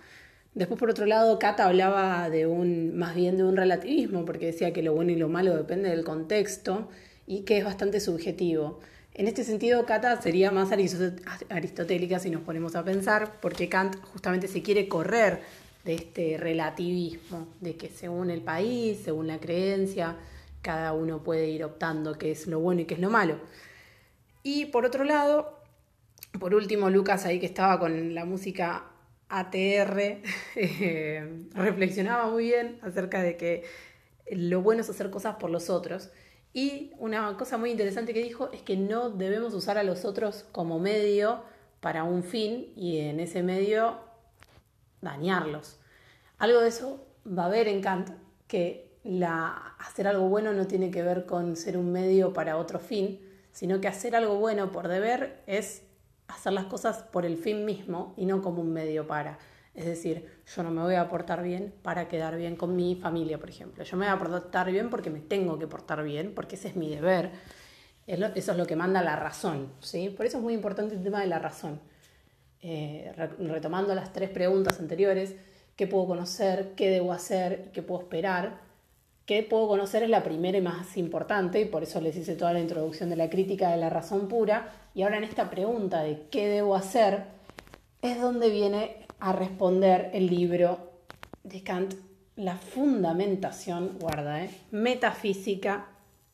Después, 0.55 0.81
por 0.81 0.88
otro 0.88 1.05
lado, 1.05 1.38
Kata 1.38 1.66
hablaba 1.66 2.31
de 2.31 2.47
un, 2.47 2.97
más 2.97 3.14
bien 3.14 3.37
de 3.37 3.44
un 3.44 3.55
relativismo, 3.55 4.25
porque 4.25 4.47
decía 4.47 4.73
que 4.73 4.83
lo 4.83 4.94
bueno 4.94 5.12
y 5.12 5.16
lo 5.16 5.29
malo 5.29 5.55
depende 5.55 5.90
del 5.90 6.05
contexto 6.05 6.88
y 7.27 7.42
que 7.42 7.59
es 7.59 7.66
bastante 7.66 8.01
subjetivo. 8.01 8.81
En 9.12 9.29
este 9.29 9.44
sentido, 9.44 9.85
Kata 9.85 10.23
sería 10.23 10.51
más 10.51 10.70
aristotélica 10.73 12.18
si 12.18 12.31
nos 12.31 12.40
ponemos 12.44 12.77
a 12.77 12.85
pensar, 12.85 13.40
porque 13.42 13.68
Kant 13.68 13.97
justamente 14.01 14.49
se 14.49 14.62
quiere 14.62 14.88
correr 14.88 15.40
de 15.85 15.97
este 15.97 16.38
relativismo, 16.38 17.47
de 17.61 17.77
que 17.77 17.90
según 17.90 18.31
el 18.31 18.40
país, 18.40 19.01
según 19.05 19.27
la 19.27 19.38
creencia, 19.38 20.16
cada 20.64 20.94
uno 20.94 21.22
puede 21.22 21.48
ir 21.48 21.62
optando 21.62 22.16
qué 22.16 22.33
es 22.33 22.46
lo 22.46 22.59
bueno 22.59 22.81
y 22.81 22.85
qué 22.87 22.94
es 22.94 23.00
lo 23.00 23.11
malo. 23.11 23.38
Y 24.42 24.66
por 24.66 24.87
otro 24.87 25.05
lado, 25.05 25.61
por 26.40 26.55
último, 26.55 26.88
Lucas 26.88 27.27
ahí 27.27 27.38
que 27.38 27.46
estaba 27.46 27.79
con 27.79 28.14
la 28.14 28.24
música 28.24 28.87
ATR, 29.29 30.22
eh, 30.57 31.46
reflexionaba 31.53 32.31
muy 32.31 32.44
bien 32.44 32.79
acerca 32.83 33.22
de 33.22 33.37
que 33.37 33.64
lo 34.31 34.62
bueno 34.62 34.81
es 34.81 34.88
hacer 34.88 35.11
cosas 35.11 35.37
por 35.37 35.50
los 35.50 35.68
otros. 35.68 36.11
Y 36.55 36.92
una 36.98 37.37
cosa 37.37 37.59
muy 37.59 37.70
interesante 37.70 38.14
que 38.14 38.22
dijo 38.22 38.50
es 38.53 38.62
que 38.62 38.79
no 38.79 39.11
debemos 39.11 39.53
usar 39.53 39.77
a 39.77 39.83
los 39.83 40.07
otros 40.07 40.46
como 40.50 40.79
medio 40.79 41.42
para 41.81 42.05
un 42.05 42.22
fin 42.22 42.72
y 42.74 43.00
en 43.00 43.20
ese 43.20 43.42
medio 43.42 43.98
dañarlos. 45.03 45.79
Algo 46.38 46.61
de 46.61 46.68
eso 46.68 47.07
va 47.27 47.42
a 47.44 47.46
haber 47.46 47.68
en 47.68 47.83
Kant, 47.83 48.11
que 48.48 48.94
la, 49.05 49.77
hacer 49.79 50.09
algo 50.09 50.29
bueno 50.29 50.53
no 50.53 50.67
tiene 50.67 50.90
que 50.90 51.03
ver 51.03 51.27
con 51.27 51.57
ser 51.57 51.77
un 51.77 51.93
medio 51.93 52.33
para 52.33 52.57
otro 52.57 52.79
fin, 52.79 53.21
sino 53.53 53.81
que 53.81 53.87
hacer 53.87 54.17
algo 54.17 54.37
bueno 54.37 54.73
por 54.73 54.88
deber 54.88 55.43
es 55.47 55.83
hacer 56.27 56.55
las 56.55 56.64
cosas 56.64 57.05
por 57.05 57.25
el 57.27 57.37
fin 57.37 57.64
mismo 57.64 58.14
y 58.17 58.25
no 58.25 58.43
como 58.43 58.62
un 58.62 58.73
medio 58.73 59.07
para. 59.07 59.38
Es 59.75 59.87
decir, 59.87 60.29
yo 60.55 60.62
no 60.62 60.71
me 60.71 60.83
voy 60.83 60.95
a 60.95 61.09
portar 61.09 61.43
bien 61.43 61.75
para 61.83 62.09
quedar 62.09 62.37
bien 62.37 62.57
con 62.57 62.77
mi 62.77 62.95
familia, 62.95 63.38
por 63.38 63.51
ejemplo. 63.51 63.85
Yo 63.85 63.97
me 63.97 64.07
voy 64.07 64.14
a 64.14 64.19
portar 64.19 64.71
bien 64.71 64.88
porque 64.88 65.11
me 65.11 65.21
tengo 65.21 65.59
que 65.59 65.67
portar 65.67 66.03
bien, 66.03 66.33
porque 66.35 66.55
ese 66.55 66.69
es 66.69 66.77
mi 66.77 66.95
deber. 66.95 67.33
Eso 68.07 68.53
es 68.53 68.59
lo 68.59 68.67
que 68.67 68.77
manda 68.77 69.03
la 69.03 69.17
razón. 69.17 69.73
¿sí? 69.81 70.11
Por 70.11 70.27
eso 70.27 70.38
es 70.38 70.43
muy 70.43 70.55
importante 70.55 70.95
el 70.95 71.03
tema 71.03 71.21
de 71.21 71.27
la 71.27 71.38
razón. 71.38 71.81
Eh, 72.62 73.12
retomando 73.38 73.95
las 73.95 74.12
tres 74.12 74.31
preguntas 74.31 74.79
anteriores, 74.81 75.35
qué 75.77 75.87
puedo 75.87 76.07
conocer, 76.07 76.75
qué 76.77 76.88
debo 76.88 77.12
hacer, 77.12 77.71
qué 77.73 77.83
puedo 77.83 78.03
esperar, 78.03 78.63
que 79.27 79.43
puedo 79.43 79.69
conocer 79.69 80.03
es 80.03 80.11
la 80.11 80.23
primera 80.23 80.59
y 80.59 80.61
más 80.61 80.97
importante, 80.97 81.61
y 81.61 81.65
por 81.65 81.83
eso 81.83 82.01
les 82.01 82.17
hice 82.17 82.37
toda 82.37 82.53
la 82.53 82.61
introducción 82.61 83.09
de 83.09 83.17
la 83.17 83.31
crítica 83.31 83.71
de 83.71 83.79
la 83.79 83.89
razón 83.89 84.29
pura. 84.29 84.71
Y 84.95 85.03
ahora 85.03 85.17
en 85.17 85.25
esta 85.25 85.51
pregunta 85.51 86.03
de 86.03 86.27
qué 86.31 86.49
debo 86.49 86.75
hacer, 86.75 87.25
es 88.03 88.21
donde 88.21 88.51
viene 88.51 88.97
a 89.21 89.33
responder 89.33 90.11
el 90.13 90.27
libro 90.27 90.93
de 91.43 91.63
Kant, 91.63 91.95
la 92.37 92.57
fundamentación, 92.59 93.97
guarda, 93.99 94.45
¿eh? 94.45 94.51
metafísica 94.71 95.87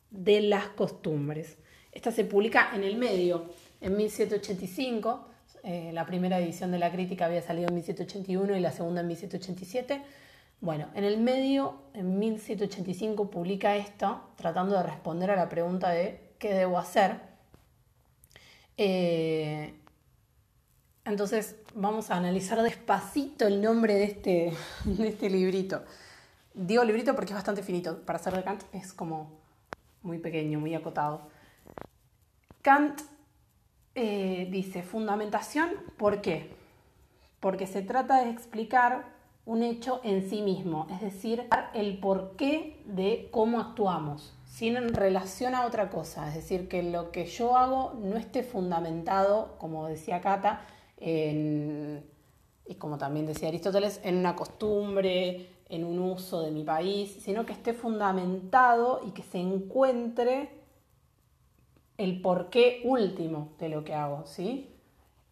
de 0.09 0.41
las 0.41 0.67
costumbres. 0.67 1.57
Esta 1.93 2.11
se 2.11 2.25
publica 2.25 2.71
en 2.75 2.83
el 2.83 2.97
medio, 2.97 3.45
en 3.79 3.95
1785. 3.95 5.27
Eh, 5.63 5.91
la 5.93 6.05
primera 6.05 6.39
edición 6.39 6.71
de 6.71 6.79
la 6.79 6.91
crítica 6.91 7.27
había 7.27 7.41
salido 7.41 7.69
en 7.69 7.75
1781 7.75 8.57
y 8.57 8.59
la 8.59 8.71
segunda 8.71 9.01
en 9.01 9.07
1787 9.07 10.01
bueno, 10.61 10.89
en 10.93 11.03
el 11.03 11.19
medio, 11.19 11.81
en 11.95 12.19
1785, 12.19 13.31
publica 13.31 13.75
esto, 13.75 14.21
tratando 14.35 14.77
de 14.77 14.83
responder 14.83 15.31
a 15.31 15.35
la 15.35 15.49
pregunta 15.49 15.89
de 15.89 16.35
qué 16.37 16.53
debo 16.53 16.77
hacer. 16.77 17.19
Eh, 18.77 19.73
entonces, 21.03 21.55
vamos 21.73 22.11
a 22.11 22.17
analizar 22.17 22.61
despacito 22.61 23.47
el 23.47 23.59
nombre 23.59 23.95
de 23.95 24.03
este, 24.03 24.53
de 24.85 25.07
este 25.07 25.31
librito. 25.31 25.83
Digo 26.53 26.83
librito 26.83 27.15
porque 27.15 27.31
es 27.31 27.35
bastante 27.35 27.63
finito. 27.63 27.99
Para 28.05 28.19
ser 28.19 28.35
de 28.35 28.43
Kant 28.43 28.63
es 28.71 28.93
como 28.93 29.39
muy 30.03 30.19
pequeño, 30.19 30.59
muy 30.59 30.75
acotado. 30.75 31.29
Kant 32.61 33.01
eh, 33.95 34.47
dice 34.51 34.83
fundamentación, 34.83 35.71
¿por 35.97 36.21
qué? 36.21 36.51
Porque 37.39 37.65
se 37.65 37.81
trata 37.81 38.23
de 38.23 38.29
explicar 38.29 39.10
un 39.45 39.63
hecho 39.63 40.01
en 40.03 40.29
sí 40.29 40.41
mismo, 40.41 40.87
es 40.91 41.01
decir, 41.01 41.47
el 41.73 41.99
porqué 41.99 42.81
de 42.85 43.29
cómo 43.31 43.59
actuamos, 43.59 44.33
sin 44.45 44.93
relación 44.93 45.55
a 45.55 45.65
otra 45.65 45.89
cosa, 45.89 46.27
es 46.27 46.35
decir, 46.35 46.67
que 46.67 46.83
lo 46.83 47.11
que 47.11 47.25
yo 47.25 47.55
hago 47.57 47.93
no 48.01 48.17
esté 48.17 48.43
fundamentado, 48.43 49.55
como 49.57 49.87
decía 49.87 50.21
Cata, 50.21 50.61
en, 50.97 52.05
y 52.65 52.75
como 52.75 52.97
también 52.97 53.25
decía 53.25 53.47
Aristóteles, 53.47 53.99
en 54.03 54.17
una 54.17 54.35
costumbre, 54.35 55.47
en 55.69 55.85
un 55.85 55.99
uso 55.99 56.41
de 56.41 56.51
mi 56.51 56.63
país, 56.63 57.17
sino 57.21 57.45
que 57.45 57.53
esté 57.53 57.73
fundamentado 57.73 59.01
y 59.07 59.11
que 59.11 59.23
se 59.23 59.39
encuentre 59.39 60.49
el 61.97 62.21
porqué 62.21 62.81
último 62.83 63.53
de 63.57 63.69
lo 63.69 63.83
que 63.83 63.93
hago, 63.93 64.25
¿sí? 64.25 64.75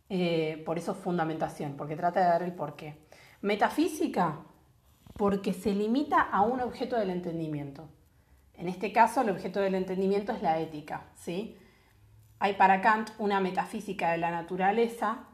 Eh, 0.09 0.63
por 0.65 0.77
eso 0.77 0.95
fundamentación, 0.95 1.75
porque 1.77 1.95
trata 1.95 2.21
de 2.21 2.25
dar 2.25 2.43
el 2.43 2.53
porqué. 2.53 2.95
Metafísica, 3.41 4.39
porque 5.15 5.53
se 5.53 5.73
limita 5.73 6.21
a 6.21 6.41
un 6.41 6.61
objeto 6.61 6.97
del 6.97 7.09
entendimiento. 7.09 7.89
En 8.55 8.67
este 8.67 8.91
caso, 8.91 9.21
el 9.21 9.29
objeto 9.29 9.61
del 9.61 9.75
entendimiento 9.75 10.31
es 10.33 10.41
la 10.41 10.59
ética. 10.59 11.07
¿sí? 11.15 11.57
Hay 12.39 12.53
para 12.53 12.81
Kant 12.81 13.11
una 13.17 13.39
metafísica 13.39 14.11
de 14.11 14.17
la 14.17 14.31
naturaleza, 14.31 15.27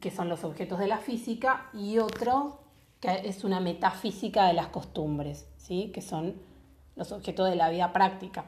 que 0.00 0.10
son 0.10 0.28
los 0.28 0.44
objetos 0.44 0.78
de 0.78 0.86
la 0.86 0.98
física, 0.98 1.70
y 1.72 1.98
otro 1.98 2.60
que 3.00 3.22
es 3.24 3.44
una 3.44 3.60
metafísica 3.60 4.46
de 4.46 4.52
las 4.52 4.68
costumbres, 4.68 5.48
¿sí? 5.56 5.90
que 5.92 6.02
son 6.02 6.40
los 6.96 7.12
objetos 7.12 7.48
de 7.48 7.56
la 7.56 7.70
vida 7.70 7.92
práctica. 7.92 8.46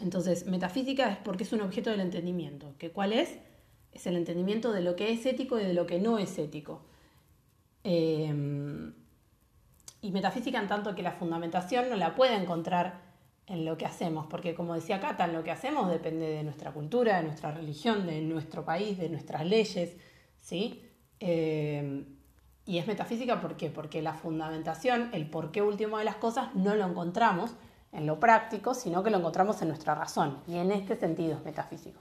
Entonces, 0.00 0.46
metafísica 0.46 1.10
es 1.10 1.16
porque 1.18 1.44
es 1.44 1.52
un 1.52 1.60
objeto 1.60 1.90
del 1.90 2.00
entendimiento. 2.00 2.74
¿Que 2.78 2.90
¿Cuál 2.90 3.12
es? 3.12 3.38
Es 3.92 4.06
el 4.06 4.16
entendimiento 4.16 4.72
de 4.72 4.82
lo 4.82 4.96
que 4.96 5.12
es 5.12 5.24
ético 5.26 5.58
y 5.58 5.64
de 5.64 5.74
lo 5.74 5.86
que 5.86 5.98
no 5.98 6.18
es 6.18 6.38
ético. 6.38 6.82
Eh, 7.84 8.92
y 10.02 10.12
metafísica 10.12 10.58
en 10.58 10.68
tanto 10.68 10.94
que 10.94 11.02
la 11.02 11.12
fundamentación 11.12 11.90
no 11.90 11.96
la 11.96 12.14
puede 12.14 12.34
encontrar 12.34 13.00
en 13.46 13.64
lo 13.64 13.76
que 13.76 13.84
hacemos, 13.84 14.26
porque 14.26 14.54
como 14.54 14.74
decía 14.74 15.00
Cata, 15.00 15.24
en 15.24 15.32
lo 15.32 15.42
que 15.42 15.50
hacemos 15.50 15.90
depende 15.90 16.28
de 16.28 16.44
nuestra 16.44 16.72
cultura, 16.72 17.16
de 17.16 17.24
nuestra 17.24 17.50
religión, 17.50 18.06
de 18.06 18.20
nuestro 18.20 18.64
país, 18.64 18.96
de 18.96 19.08
nuestras 19.08 19.44
leyes, 19.44 19.96
¿sí? 20.40 20.84
Eh, 21.18 22.04
y 22.64 22.78
es 22.78 22.86
metafísica 22.86 23.40
¿por 23.40 23.56
qué? 23.56 23.68
porque 23.68 24.00
la 24.00 24.14
fundamentación, 24.14 25.10
el 25.12 25.28
porqué 25.28 25.62
último 25.62 25.98
de 25.98 26.04
las 26.04 26.16
cosas, 26.16 26.54
no 26.54 26.76
lo 26.76 26.86
encontramos 26.86 27.52
en 27.92 28.06
lo 28.06 28.20
práctico, 28.20 28.74
sino 28.74 29.02
que 29.02 29.10
lo 29.10 29.18
encontramos 29.18 29.60
en 29.62 29.68
nuestra 29.68 29.96
razón. 29.96 30.38
Y 30.46 30.56
en 30.56 30.70
este 30.70 30.96
sentido 30.96 31.36
es 31.36 31.44
metafísico. 31.44 32.00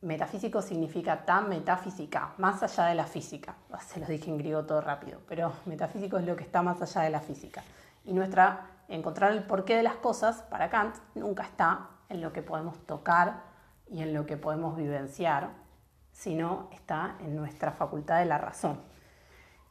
Metafísico 0.00 0.62
significa 0.62 1.24
tan 1.24 1.48
metafísica, 1.48 2.32
más 2.38 2.62
allá 2.62 2.84
de 2.84 2.94
la 2.94 3.06
física. 3.06 3.56
Se 3.84 3.98
lo 3.98 4.06
dije 4.06 4.30
en 4.30 4.38
griego 4.38 4.64
todo 4.64 4.80
rápido, 4.80 5.20
pero 5.26 5.52
metafísico 5.66 6.18
es 6.18 6.24
lo 6.24 6.36
que 6.36 6.44
está 6.44 6.62
más 6.62 6.80
allá 6.80 7.02
de 7.02 7.10
la 7.10 7.20
física. 7.20 7.64
Y 8.04 8.12
nuestra 8.12 8.66
encontrar 8.88 9.32
el 9.32 9.42
porqué 9.42 9.76
de 9.76 9.82
las 9.82 9.96
cosas 9.96 10.42
para 10.42 10.70
Kant 10.70 10.94
nunca 11.16 11.42
está 11.42 11.90
en 12.08 12.20
lo 12.20 12.32
que 12.32 12.42
podemos 12.42 12.78
tocar 12.86 13.42
y 13.90 14.02
en 14.02 14.14
lo 14.14 14.24
que 14.24 14.36
podemos 14.36 14.76
vivenciar, 14.76 15.50
sino 16.12 16.68
está 16.72 17.16
en 17.20 17.34
nuestra 17.34 17.72
facultad 17.72 18.20
de 18.20 18.26
la 18.26 18.38
razón. 18.38 18.80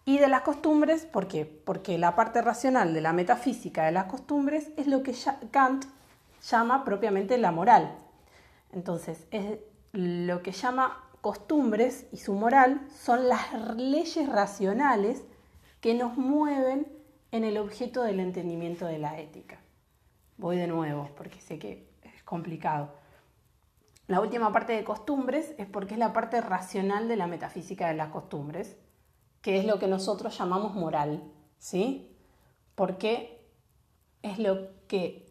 Y 0.04 0.20
de 0.20 0.28
las 0.28 0.42
costumbres, 0.42 1.06
¿por 1.06 1.28
qué? 1.28 1.46
Porque 1.46 1.98
la 1.98 2.16
parte 2.16 2.42
racional 2.42 2.94
de 2.94 3.02
la 3.02 3.14
metafísica 3.14 3.86
de 3.86 3.92
las 3.92 4.06
costumbres 4.06 4.72
es 4.78 4.88
lo 4.88 5.04
que 5.04 5.16
Kant 5.52 5.86
llama 6.50 6.84
propiamente 6.84 7.38
la 7.38 7.52
moral. 7.52 7.98
Entonces, 8.72 9.26
es 9.32 9.60
lo 9.98 10.44
que 10.44 10.52
llama 10.52 11.10
costumbres 11.22 12.06
y 12.12 12.18
su 12.18 12.34
moral 12.34 12.88
son 12.96 13.28
las 13.28 13.52
leyes 13.78 14.30
racionales 14.30 15.24
que 15.82 15.96
nos 15.96 16.18
mueven 16.18 16.88
en 17.32 17.44
el 17.44 17.58
objeto 17.58 18.04
del 18.04 18.20
entendimiento 18.20 18.86
de 18.86 19.00
la 19.00 19.20
ética. 19.20 19.60
Voy 20.38 20.58
de 20.58 20.68
nuevo 20.68 21.10
porque 21.18 21.42
sé 21.42 21.58
que 21.58 21.90
es 22.04 22.22
complicado. 22.22 22.94
La 24.06 24.22
última 24.22 24.54
parte 24.54 24.74
de 24.74 24.84
costumbres 24.84 25.56
es 25.58 25.66
porque 25.66 25.96
es 25.96 26.00
la 26.00 26.14
parte 26.14 26.42
racional 26.42 27.08
de 27.08 27.16
la 27.16 27.26
metafísica 27.26 27.88
de 27.88 27.96
las 27.96 28.10
costumbres, 28.10 28.78
que 29.42 29.58
es 29.58 29.66
lo 29.66 29.80
que 29.80 29.88
nosotros 29.88 30.38
llamamos 30.38 30.76
moral, 30.76 31.24
¿sí? 31.58 32.16
Porque 32.76 33.44
es 34.22 34.38
lo 34.38 34.70
que 34.88 35.26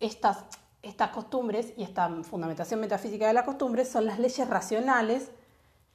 estas 0.00 0.46
estas 0.84 1.10
costumbres 1.10 1.72
y 1.76 1.82
esta 1.82 2.08
fundamentación 2.22 2.80
metafísica 2.80 3.26
de 3.26 3.32
las 3.32 3.44
costumbres 3.44 3.88
son 3.88 4.06
las 4.06 4.18
leyes 4.18 4.48
racionales 4.48 5.30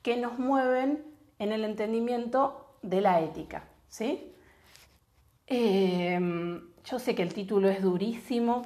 que 0.01 0.17
nos 0.17 0.39
mueven 0.39 1.03
en 1.39 1.51
el 1.51 1.63
entendimiento 1.63 2.75
de 2.81 3.01
la 3.01 3.21
ética. 3.21 3.67
¿sí? 3.89 4.31
Em, 5.47 6.61
yo 6.85 6.99
sé 6.99 7.15
que 7.15 7.23
el 7.23 7.33
título 7.33 7.69
es 7.69 7.81
durísimo, 7.81 8.63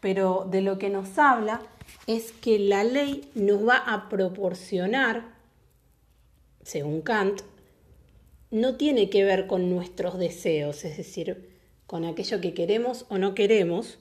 pero 0.00 0.46
de 0.48 0.62
lo 0.62 0.78
que 0.78 0.90
nos 0.90 1.18
habla 1.18 1.60
es 2.06 2.32
que 2.32 2.58
la 2.58 2.84
ley 2.84 3.30
nos 3.34 3.66
va 3.66 3.76
a 3.76 4.08
proporcionar, 4.08 5.24
según 6.62 7.00
Kant, 7.02 7.40
no 8.50 8.76
tiene 8.76 9.10
que 9.10 9.24
ver 9.24 9.46
con 9.46 9.70
nuestros 9.70 10.18
deseos, 10.18 10.84
es 10.84 10.96
decir, 10.96 11.58
con 11.86 12.04
aquello 12.04 12.40
que 12.40 12.54
queremos 12.54 13.06
o 13.08 13.18
no 13.18 13.34
queremos, 13.34 13.98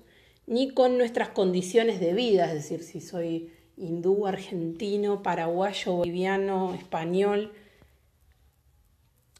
ni 0.47 0.73
con 0.73 0.97
nuestras 0.97 1.29
condiciones 1.29 1.99
de 1.99 2.13
vida, 2.13 2.47
es 2.47 2.53
decir, 2.53 2.81
si 2.81 3.01
soy 3.01 3.51
hindú, 3.75 4.25
argentino, 4.25 5.21
paraguayo, 5.21 5.93
boliviano, 5.93 6.73
español, 6.73 7.51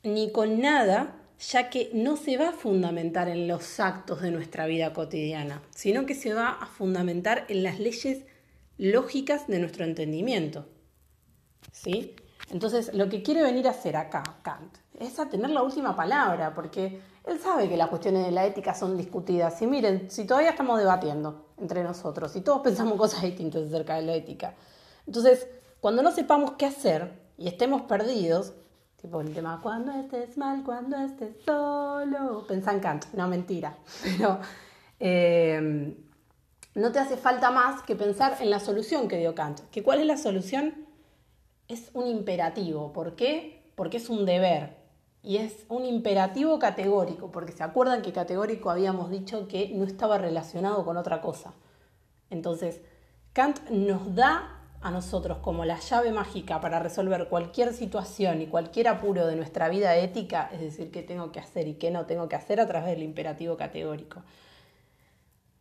ni 0.03 0.31
con 0.31 0.61
nada, 0.61 1.15
ya 1.39 1.69
que 1.69 1.89
no 1.93 2.17
se 2.17 2.37
va 2.37 2.49
a 2.49 2.53
fundamentar 2.53 3.29
en 3.29 3.47
los 3.47 3.79
actos 3.79 4.21
de 4.21 4.31
nuestra 4.31 4.67
vida 4.67 4.93
cotidiana, 4.93 5.61
sino 5.71 6.05
que 6.05 6.13
se 6.13 6.33
va 6.33 6.49
a 6.49 6.65
fundamentar 6.67 7.45
en 7.47 7.63
las 7.63 7.79
leyes 7.79 8.25
lógicas 8.77 9.47
de 9.47 9.59
nuestro 9.59 9.85
entendimiento. 9.85 10.67
¿Sí? 11.71 12.15
Entonces, 12.49 12.93
lo 12.93 13.09
que 13.09 13.23
quiere 13.23 13.43
venir 13.43 13.67
a 13.67 13.71
hacer 13.71 13.95
acá 13.95 14.23
Kant 14.41 14.77
es 14.99 15.19
a 15.19 15.29
tener 15.29 15.49
la 15.51 15.61
última 15.61 15.95
palabra, 15.95 16.53
porque 16.53 16.99
él 17.27 17.39
sabe 17.39 17.67
que 17.67 17.77
las 17.77 17.89
cuestiones 17.89 18.25
de 18.25 18.31
la 18.31 18.45
ética 18.45 18.73
son 18.73 18.97
discutidas. 18.97 19.61
Y 19.61 19.67
miren, 19.67 20.09
si 20.09 20.25
todavía 20.25 20.51
estamos 20.51 20.79
debatiendo 20.79 21.47
entre 21.57 21.83
nosotros 21.83 22.35
y 22.35 22.41
todos 22.41 22.61
pensamos 22.61 22.93
cosas 22.97 23.21
distintas 23.21 23.63
acerca 23.63 23.95
de 23.95 24.03
la 24.03 24.15
ética. 24.15 24.55
Entonces, 25.05 25.47
cuando 25.79 26.01
no 26.01 26.11
sepamos 26.11 26.53
qué 26.53 26.65
hacer 26.65 27.11
y 27.37 27.47
estemos 27.47 27.83
perdidos, 27.83 28.53
tipo 29.01 29.21
el 29.21 29.33
tema, 29.33 29.59
cuando 29.61 29.91
estés 29.91 30.37
mal, 30.37 30.63
cuando 30.63 30.97
estés 30.97 31.35
solo, 31.45 32.45
pensá 32.47 32.73
en 32.73 32.79
Kant, 32.79 33.05
no 33.13 33.27
mentira, 33.27 33.77
pero 34.03 34.39
eh, 34.99 35.95
no 36.75 36.91
te 36.91 36.99
hace 36.99 37.17
falta 37.17 37.51
más 37.51 37.83
que 37.83 37.95
pensar 37.95 38.37
en 38.39 38.49
la 38.49 38.59
solución 38.59 39.07
que 39.07 39.17
dio 39.17 39.35
Kant. 39.35 39.61
¿Que 39.71 39.83
¿Cuál 39.83 39.99
es 39.99 40.05
la 40.05 40.17
solución? 40.17 40.87
Es 41.67 41.89
un 41.93 42.07
imperativo. 42.07 42.93
¿Por 42.93 43.15
qué? 43.15 43.71
Porque 43.75 43.97
es 43.97 44.09
un 44.09 44.25
deber. 44.25 44.86
Y 45.23 45.37
es 45.37 45.65
un 45.67 45.85
imperativo 45.85 46.59
categórico, 46.59 47.31
porque 47.31 47.51
se 47.51 47.63
acuerdan 47.63 48.01
que 48.01 48.13
categórico 48.13 48.69
habíamos 48.69 49.09
dicho 49.09 49.47
que 49.47 49.71
no 49.75 49.83
estaba 49.83 50.17
relacionado 50.17 50.85
con 50.85 50.97
otra 50.97 51.21
cosa. 51.21 51.53
Entonces, 52.29 52.81
Kant 53.33 53.69
nos 53.69 54.15
da 54.15 54.53
a 54.81 54.91
nosotros 54.91 55.39
como 55.39 55.65
la 55.65 55.79
llave 55.79 56.11
mágica 56.11 56.61
para 56.61 56.79
resolver 56.79 57.27
cualquier 57.29 57.73
situación 57.73 58.41
y 58.41 58.47
cualquier 58.47 58.87
apuro 58.87 59.25
de 59.27 59.35
nuestra 59.35 59.69
vida 59.69 59.95
ética, 59.95 60.49
es 60.53 60.61
decir, 60.61 60.91
qué 60.91 61.03
tengo 61.03 61.31
que 61.31 61.39
hacer 61.39 61.67
y 61.67 61.73
qué 61.73 61.91
no 61.91 62.05
tengo 62.05 62.29
que 62.29 62.35
hacer 62.35 62.59
a 62.59 62.67
través 62.67 62.89
del 62.91 63.03
imperativo 63.03 63.57
categórico. 63.57 64.21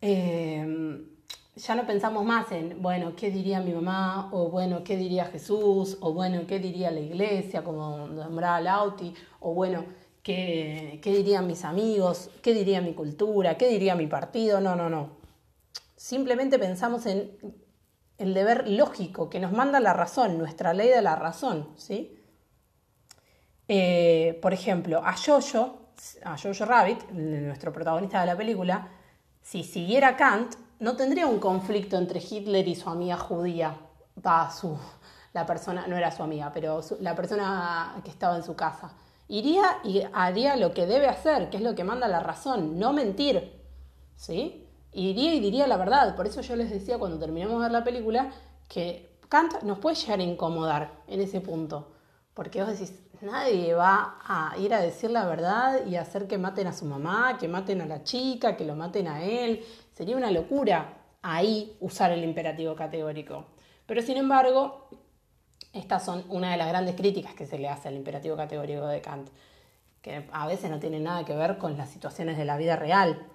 Eh, 0.01 1.16
ya 1.57 1.75
no 1.75 1.85
pensamos 1.85 2.23
más 2.23 2.51
en, 2.51 2.81
bueno, 2.81 3.15
¿qué 3.15 3.31
diría 3.31 3.59
mi 3.59 3.73
mamá? 3.73 4.29
O 4.31 4.49
bueno, 4.49 4.83
¿qué 4.83 4.95
diría 4.95 5.25
Jesús? 5.25 5.97
O 6.01 6.13
bueno, 6.13 6.41
¿qué 6.47 6.59
diría 6.59 6.91
la 6.91 6.99
iglesia? 6.99 7.63
Como 7.63 8.07
nombraba 8.07 8.61
Lauti. 8.61 9.13
O 9.39 9.53
bueno, 9.53 9.85
¿qué, 10.21 10.99
¿qué 11.01 11.11
dirían 11.11 11.47
mis 11.47 11.65
amigos? 11.65 12.29
¿Qué 12.41 12.53
diría 12.53 12.81
mi 12.81 12.93
cultura? 12.93 13.57
¿Qué 13.57 13.67
diría 13.67 13.95
mi 13.95 14.07
partido? 14.07 14.61
No, 14.61 14.75
no, 14.75 14.89
no. 14.89 15.17
Simplemente 15.95 16.59
pensamos 16.59 17.05
en 17.07 17.37
el 18.17 18.33
deber 18.33 18.67
lógico 18.67 19.29
que 19.29 19.39
nos 19.39 19.51
manda 19.51 19.79
la 19.79 19.93
razón, 19.93 20.37
nuestra 20.37 20.73
ley 20.73 20.89
de 20.89 21.01
la 21.01 21.15
razón, 21.15 21.69
¿sí? 21.75 22.19
Eh, 23.67 24.39
por 24.41 24.53
ejemplo, 24.53 25.01
a 25.03 25.13
Jojo, 25.13 25.91
a 26.23 26.37
Jojo 26.37 26.65
Rabbit, 26.65 27.09
nuestro 27.11 27.73
protagonista 27.73 28.21
de 28.21 28.27
la 28.27 28.37
película, 28.37 28.89
si 29.41 29.63
siguiera 29.63 30.15
Kant, 30.15 30.55
no 30.79 30.95
tendría 30.95 31.27
un 31.27 31.39
conflicto 31.39 31.97
entre 31.97 32.19
Hitler 32.19 32.67
y 32.67 32.75
su 32.75 32.89
amiga 32.89 33.17
judía. 33.17 33.77
Va, 34.25 34.49
su, 34.51 34.77
la 35.33 35.45
persona, 35.45 35.87
no 35.87 35.95
era 35.97 36.11
su 36.11 36.23
amiga, 36.23 36.51
pero 36.53 36.81
la 36.99 37.15
persona 37.15 37.99
que 38.03 38.09
estaba 38.09 38.35
en 38.35 38.43
su 38.43 38.55
casa. 38.55 38.91
Iría 39.27 39.79
y 39.83 40.03
haría 40.13 40.55
lo 40.55 40.73
que 40.73 40.85
debe 40.85 41.07
hacer, 41.07 41.49
que 41.49 41.57
es 41.57 41.63
lo 41.63 41.75
que 41.75 41.83
manda 41.83 42.07
la 42.07 42.19
razón, 42.19 42.79
no 42.79 42.93
mentir. 42.93 43.55
¿Sí? 44.15 44.67
iría 44.97 45.35
y 45.35 45.39
diría 45.39 45.67
la 45.67 45.77
verdad. 45.77 46.15
Por 46.15 46.27
eso 46.27 46.41
yo 46.41 46.55
les 46.55 46.69
decía 46.69 46.97
cuando 46.97 47.19
terminamos 47.19 47.57
de 47.57 47.63
ver 47.63 47.71
la 47.71 47.83
película 47.83 48.31
que 48.67 49.19
Kant 49.29 49.63
nos 49.63 49.79
puede 49.79 49.95
llegar 49.95 50.19
a 50.19 50.23
incomodar 50.23 51.03
en 51.07 51.21
ese 51.21 51.41
punto. 51.41 51.91
Porque 52.33 52.63
vos 52.63 52.71
decís, 52.71 52.93
nadie 53.21 53.73
va 53.73 54.19
a 54.21 54.57
ir 54.57 54.73
a 54.73 54.81
decir 54.81 55.11
la 55.11 55.25
verdad 55.25 55.85
y 55.85 55.95
hacer 55.95 56.27
que 56.27 56.37
maten 56.37 56.67
a 56.67 56.73
su 56.73 56.85
mamá, 56.85 57.37
que 57.39 57.47
maten 57.47 57.81
a 57.81 57.85
la 57.85 58.03
chica, 58.03 58.55
que 58.55 58.65
lo 58.65 58.75
maten 58.75 59.07
a 59.07 59.23
él. 59.23 59.63
Sería 59.93 60.17
una 60.17 60.31
locura 60.31 60.97
ahí 61.21 61.77
usar 61.79 62.11
el 62.11 62.23
imperativo 62.23 62.75
categórico. 62.75 63.45
Pero 63.85 64.01
sin 64.01 64.17
embargo, 64.17 64.89
estas 65.73 66.03
son 66.03 66.25
una 66.29 66.51
de 66.51 66.57
las 66.57 66.67
grandes 66.67 66.95
críticas 66.95 67.33
que 67.33 67.45
se 67.45 67.57
le 67.57 67.69
hace 67.69 67.87
al 67.87 67.95
imperativo 67.95 68.35
categórico 68.35 68.87
de 68.87 69.01
Kant, 69.01 69.29
que 70.01 70.27
a 70.31 70.47
veces 70.47 70.69
no 70.69 70.79
tiene 70.79 70.99
nada 70.99 71.25
que 71.25 71.35
ver 71.35 71.57
con 71.57 71.77
las 71.77 71.89
situaciones 71.89 72.37
de 72.37 72.45
la 72.45 72.57
vida 72.57 72.75
real. 72.75 73.25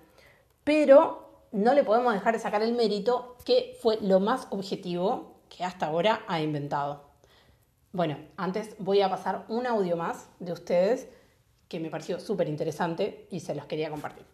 Pero 0.65 1.47
no 1.53 1.75
le 1.75 1.85
podemos 1.85 2.15
dejar 2.15 2.35
de 2.35 2.41
sacar 2.41 2.63
el 2.63 2.75
mérito 2.75 3.37
que 3.45 3.77
fue 3.81 3.99
lo 4.01 4.21
más 4.21 4.47
objetivo 4.51 5.41
que 5.49 5.65
hasta 5.65 5.87
ahora 5.87 6.23
ha 6.27 6.41
inventado. 6.41 7.12
Bueno, 7.95 8.17
antes 8.39 8.75
voy 8.79 9.03
a 9.03 9.11
pasar 9.11 9.45
un 9.49 9.67
audio 9.67 9.99
más 9.99 10.27
de 10.41 10.53
ustedes 10.53 11.09
que 11.69 11.79
me 11.79 11.91
pareció 11.91 12.19
súper 12.19 12.49
interesante 12.49 13.27
y 13.31 13.41
se 13.41 13.55
los 13.55 13.67
quería 13.67 13.91
compartir. 13.91 14.25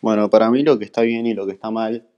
Bueno, 0.00 0.30
para 0.30 0.50
mí 0.50 0.62
lo 0.62 0.78
que 0.78 0.86
está 0.86 1.02
bien 1.02 1.26
y 1.26 1.34
lo 1.34 1.44
que 1.44 1.52
está 1.52 1.70
mal 1.70 2.08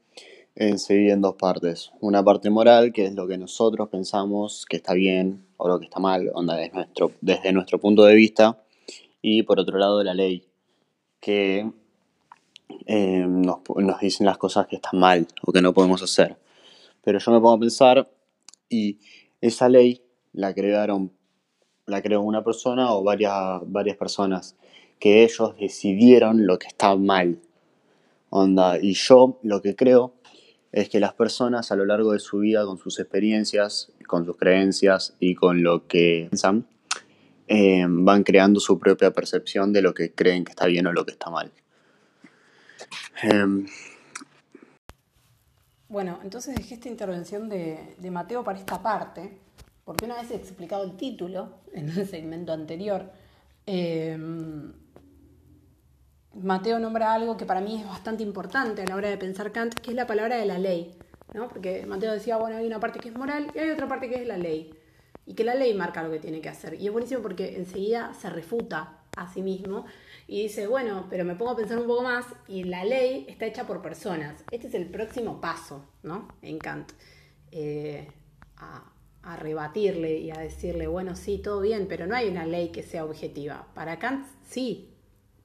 es 0.55 0.85
se 0.85 1.11
en 1.11 1.21
dos 1.21 1.35
partes. 1.35 1.91
Una 2.01 2.23
parte 2.23 2.51
moral, 2.51 2.93
que 2.93 3.07
es 3.07 3.15
lo 3.15 3.27
que 3.27 3.37
nosotros 3.37 3.89
pensamos 3.89 4.65
que 4.69 4.77
está 4.77 4.95
bien 4.95 5.45
o 5.57 5.67
lo 5.67 5.81
que 5.81 5.87
está 5.87 5.99
mal, 5.99 6.31
desde 7.21 7.53
nuestro, 7.53 7.81
punto 7.81 8.05
de 8.05 8.15
vista. 8.15 8.63
Y 9.21 9.43
por 9.43 9.59
otro 9.59 9.77
lado, 9.77 10.05
la 10.05 10.15
ley, 10.15 10.47
que 11.19 11.69
eh, 12.87 13.25
nos, 13.27 13.59
nos, 13.75 14.01
dicen 14.01 14.25
las 14.25 14.39
cosas 14.39 14.69
que 14.69 14.77
están 14.77 15.01
mal 15.01 15.27
o 15.43 15.51
que 15.53 15.61
no 15.61 15.75
podemos 15.75 16.01
hacer. 16.01 16.37
Pero 17.03 17.19
yo 17.19 17.33
me 17.33 17.39
pongo 17.39 17.55
a 17.55 17.61
pensar 17.61 18.09
y 18.69 18.99
esa 19.41 19.69
ley 19.69 20.03
la 20.33 20.55
crearon, 20.55 21.13
la 21.87 22.03
creó 22.03 22.23
una 22.23 22.45
persona 22.45 22.93
o 22.93 23.03
varias, 23.03 23.61
varias 23.67 23.97
personas 23.97 24.57
que 24.99 25.25
ellos 25.25 25.57
decidieron 25.59 26.47
lo 26.47 26.59
que 26.59 26.69
está 26.69 26.95
mal. 26.97 27.41
Onda, 28.29 28.79
y 28.81 28.93
yo 28.95 29.41
lo 29.43 29.61
que 29.61 29.75
creo 29.75 30.15
es 30.73 30.89
que 30.89 31.01
las 31.01 31.15
personas 31.15 31.73
a 31.73 31.77
lo 31.77 31.85
largo 31.85 32.13
de 32.13 32.21
su 32.21 32.39
vida, 32.39 32.65
con 32.65 32.79
sus 32.79 33.01
experiencias, 33.01 33.93
con 34.07 34.25
sus 34.25 34.37
creencias 34.37 35.17
y 35.19 35.35
con 35.35 35.63
lo 35.63 35.87
que 35.89 36.29
piensan, 36.31 36.67
eh, 37.49 37.85
van 37.89 38.23
creando 38.23 38.61
su 38.61 38.79
propia 38.79 39.11
percepción 39.11 39.73
de 39.73 39.83
lo 39.83 39.95
que 39.95 40.13
creen 40.13 40.45
que 40.45 40.53
está 40.53 40.67
bien 40.67 40.87
o 40.87 40.93
lo 40.93 41.05
que 41.05 41.13
está 41.13 41.31
mal. 41.31 41.51
Em, 43.23 43.67
bueno, 45.91 46.21
entonces 46.23 46.55
dejé 46.55 46.75
esta 46.75 46.89
intervención 46.89 47.49
de, 47.49 47.97
Mateo 48.11 48.45
para 48.45 48.59
esta 48.59 48.81
parte, 48.81 49.39
porque 49.85 50.05
una 50.05 50.23
vez 50.23 50.31
explicado 50.31 50.85
el 50.85 50.97
título 50.97 51.59
en 51.75 51.91
el 51.91 52.07
segmento 52.09 52.53
anterior, 52.53 53.11
em, 53.67 54.73
Mateo 56.33 56.79
nombra 56.79 57.13
algo 57.13 57.37
que 57.37 57.45
para 57.45 57.61
mí 57.61 57.81
es 57.81 57.87
bastante 57.87 58.23
importante 58.23 58.83
a 58.83 58.87
la 58.87 58.95
hora 58.95 59.09
de 59.11 59.19
pensar 59.19 59.51
Kant, 59.51 59.75
que 59.75 59.91
es 59.91 59.97
la 59.97 60.07
palabra 60.07 60.37
de 60.37 60.47
la 60.47 60.59
ley. 60.59 60.97
¿no? 61.35 61.49
Porque 61.49 61.85
Mateo 61.87 62.13
decía, 62.13 62.37
bueno, 62.37 62.57
hay 62.57 62.67
una 62.67 62.79
parte 62.79 63.01
que 63.01 63.09
es 63.09 63.17
moral 63.17 63.51
y 63.53 63.59
hay 63.59 63.71
otra 63.71 63.89
parte 63.89 64.09
que 64.09 64.23
es 64.23 64.29
la 64.29 64.37
ley. 64.37 64.73
Y 65.27 65.35
que 65.35 65.43
la 65.43 65.55
ley 65.55 65.75
marca 65.75 66.05
lo 66.05 66.11
que 66.11 66.21
tiene 66.21 66.41
que 66.41 66.49
hacer. 66.49 66.75
Y 66.75 66.87
es 66.87 66.93
buenísimo 66.93 67.21
porque 67.21 67.57
enseguida 67.57 68.15
se 68.15 68.31
refuta 68.31 69.00
a 69.21 69.33
sí 69.33 69.43
mismo 69.43 69.85
y 70.27 70.43
dice, 70.43 70.67
bueno, 70.67 71.07
pero 71.11 71.25
me 71.25 71.35
pongo 71.35 71.53
a 71.53 71.57
pensar 71.57 71.79
un 71.79 71.87
poco 71.87 72.03
más 72.03 72.25
y 72.49 72.65
la 72.65 72.85
ley 72.85 73.27
está 73.29 73.47
hecha 73.47 73.67
por 73.67 73.83
personas. 73.83 74.43
Este 74.51 74.69
es 74.69 74.75
el 74.75 74.87
próximo 74.87 75.41
paso, 75.41 75.85
¿no? 76.03 76.29
En 76.43 76.59
Kant. 76.59 76.93
Eh, 77.53 78.09
a, 78.57 79.37
rebatirle 79.37 80.19
y 80.19 80.31
a 80.33 80.39
decirle, 80.39 80.87
bueno, 80.89 81.15
sí, 81.15 81.39
todo 81.39 81.61
bien, 81.61 81.87
pero 81.89 82.07
no 82.07 82.17
hay 82.17 82.29
una 82.29 82.47
ley 82.47 82.71
que 82.71 82.83
sea 82.83 83.05
objetiva. 83.05 83.69
Para 83.75 83.99
Kant 83.99 84.27
sí. 84.49 84.93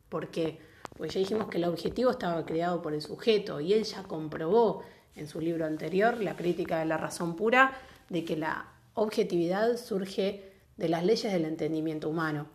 ¿Por 0.10 0.30
qué? 0.30 0.60
Pues 0.98 1.14
ya 1.14 1.20
dijimos 1.20 1.50
que 1.50 1.58
el 1.58 1.66
objetivo 1.66 2.12
estaba 2.12 2.46
creado 2.46 2.82
por 2.82 2.94
el 2.94 3.02
sujeto 3.02 3.60
y 3.60 3.74
él 3.74 3.84
ya 3.84 4.04
comprobó 4.04 4.84
en 5.16 5.28
su 5.28 5.40
libro 5.40 5.66
anterior, 5.66 6.22
La 6.22 6.36
crítica 6.36 6.80
de 6.80 6.86
la 6.86 6.98
razón 6.98 7.36
pura, 7.36 7.78
de 8.10 8.26
que 8.26 8.38
la 8.38 8.72
objetividad 8.94 9.78
surge 9.78 10.52
de 10.78 10.90
las 10.90 11.04
leyes 11.04 11.32
del 11.32 11.46
entendimiento 11.46 12.10
humano. 12.10 12.48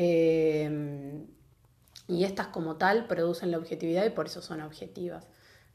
Eh, 0.00 1.26
y 2.06 2.22
estas 2.22 2.46
como 2.46 2.76
tal 2.76 3.08
producen 3.08 3.50
la 3.50 3.58
objetividad 3.58 4.06
y 4.06 4.10
por 4.10 4.26
eso 4.26 4.40
son 4.40 4.60
objetivas. 4.62 5.26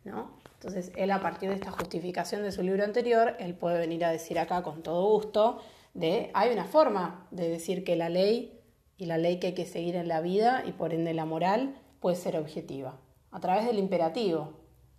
¿no? 0.05 0.31
Entonces, 0.55 0.93
él 0.95 1.11
a 1.11 1.19
partir 1.19 1.49
de 1.49 1.55
esta 1.55 1.71
justificación 1.71 2.41
de 2.41 2.53
su 2.53 2.63
libro 2.63 2.85
anterior, 2.85 3.35
él 3.39 3.53
puede 3.53 3.77
venir 3.77 4.05
a 4.05 4.11
decir 4.11 4.39
acá 4.39 4.63
con 4.63 4.81
todo 4.81 5.09
gusto 5.09 5.59
de, 5.93 6.31
hay 6.33 6.53
una 6.53 6.63
forma 6.63 7.27
de 7.31 7.49
decir 7.49 7.83
que 7.83 7.97
la 7.97 8.07
ley 8.07 8.61
y 8.97 9.07
la 9.07 9.17
ley 9.17 9.41
que 9.41 9.47
hay 9.47 9.53
que 9.53 9.65
seguir 9.65 9.97
en 9.97 10.07
la 10.07 10.21
vida 10.21 10.63
y 10.65 10.71
por 10.71 10.93
ende 10.93 11.13
la 11.13 11.25
moral 11.25 11.75
puede 11.99 12.15
ser 12.15 12.37
objetiva, 12.37 13.01
a 13.31 13.41
través 13.41 13.65
del 13.65 13.77
imperativo, 13.77 14.53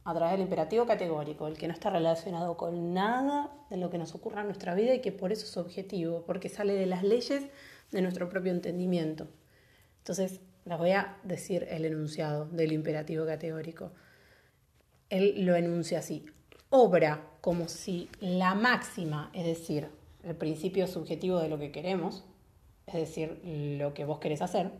a 0.04 0.14
través 0.14 0.32
del 0.32 0.42
imperativo 0.42 0.84
categórico, 0.84 1.46
el 1.46 1.56
que 1.56 1.66
no 1.66 1.72
está 1.72 1.88
relacionado 1.88 2.58
con 2.58 2.92
nada 2.92 3.50
de 3.70 3.78
lo 3.78 3.88
que 3.88 3.96
nos 3.96 4.14
ocurra 4.14 4.42
en 4.42 4.48
nuestra 4.48 4.74
vida 4.74 4.94
y 4.94 5.00
que 5.00 5.12
por 5.12 5.32
eso 5.32 5.46
es 5.46 5.56
objetivo, 5.56 6.24
porque 6.26 6.50
sale 6.50 6.74
de 6.74 6.86
las 6.86 7.02
leyes 7.02 7.44
de 7.90 8.02
nuestro 8.02 8.28
propio 8.28 8.52
entendimiento. 8.52 9.28
Entonces, 9.98 10.40
les 10.64 10.78
voy 10.78 10.92
a 10.92 11.16
decir 11.24 11.66
el 11.70 11.84
enunciado 11.84 12.46
del 12.46 12.72
imperativo 12.72 13.26
categórico. 13.26 13.92
Él 15.10 15.44
lo 15.44 15.54
enuncia 15.54 15.98
así. 15.98 16.24
Obra 16.70 17.30
como 17.40 17.68
si 17.68 18.08
la 18.20 18.54
máxima, 18.54 19.30
es 19.32 19.44
decir, 19.44 19.88
el 20.22 20.34
principio 20.34 20.86
subjetivo 20.86 21.38
de 21.38 21.48
lo 21.48 21.58
que 21.58 21.70
queremos, 21.70 22.24
es 22.86 22.94
decir, 22.94 23.40
lo 23.44 23.94
que 23.94 24.04
vos 24.04 24.18
querés 24.18 24.42
hacer, 24.42 24.72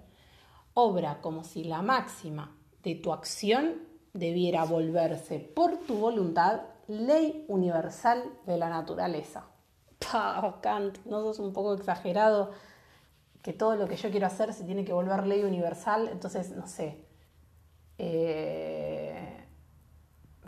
obra 0.72 1.20
como 1.20 1.44
si 1.44 1.64
la 1.64 1.82
máxima 1.82 2.56
de 2.82 2.94
tu 2.96 3.12
acción 3.12 3.82
debiera 4.12 4.64
volverse 4.64 5.38
por 5.38 5.78
tu 5.86 5.96
voluntad 5.96 6.62
ley 6.88 7.44
universal 7.48 8.22
de 8.46 8.58
la 8.58 8.68
naturaleza. 8.68 9.46
Kant, 10.60 10.98
¿no 11.06 11.22
sos 11.22 11.38
un 11.38 11.52
poco 11.52 11.74
exagerado? 11.74 12.52
Que 13.44 13.52
todo 13.52 13.76
lo 13.76 13.86
que 13.86 13.96
yo 13.96 14.10
quiero 14.10 14.26
hacer 14.26 14.54
se 14.54 14.64
tiene 14.64 14.86
que 14.86 14.94
volver 14.94 15.26
ley 15.26 15.44
universal, 15.44 16.08
entonces, 16.10 16.52
no 16.52 16.66
sé. 16.66 17.04
Eh, 17.98 19.46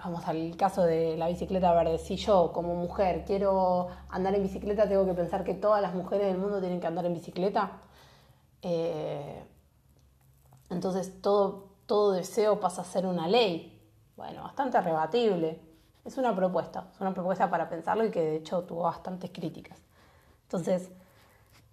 vamos 0.02 0.26
al 0.26 0.56
caso 0.56 0.82
de 0.82 1.14
la 1.18 1.28
bicicleta 1.28 1.74
verde. 1.74 1.98
Si 1.98 2.16
yo, 2.16 2.52
como 2.54 2.74
mujer, 2.74 3.24
quiero 3.26 3.88
andar 4.08 4.34
en 4.34 4.42
bicicleta, 4.42 4.88
tengo 4.88 5.04
que 5.04 5.12
pensar 5.12 5.44
que 5.44 5.52
todas 5.52 5.82
las 5.82 5.94
mujeres 5.94 6.28
del 6.28 6.38
mundo 6.38 6.58
tienen 6.58 6.80
que 6.80 6.86
andar 6.86 7.04
en 7.04 7.12
bicicleta. 7.12 7.82
Eh, 8.62 9.44
entonces, 10.70 11.20
todo, 11.20 11.68
todo 11.84 12.12
deseo 12.12 12.60
pasa 12.60 12.80
a 12.80 12.84
ser 12.86 13.04
una 13.04 13.28
ley. 13.28 13.78
Bueno, 14.16 14.44
bastante 14.44 14.80
rebatible. 14.80 15.60
Es 16.02 16.16
una 16.16 16.34
propuesta, 16.34 16.88
es 16.94 17.00
una 17.02 17.12
propuesta 17.12 17.50
para 17.50 17.68
pensarlo 17.68 18.06
y 18.06 18.10
que 18.10 18.22
de 18.22 18.36
hecho 18.36 18.62
tuvo 18.62 18.84
bastantes 18.84 19.30
críticas. 19.32 19.78
Entonces, 20.44 20.90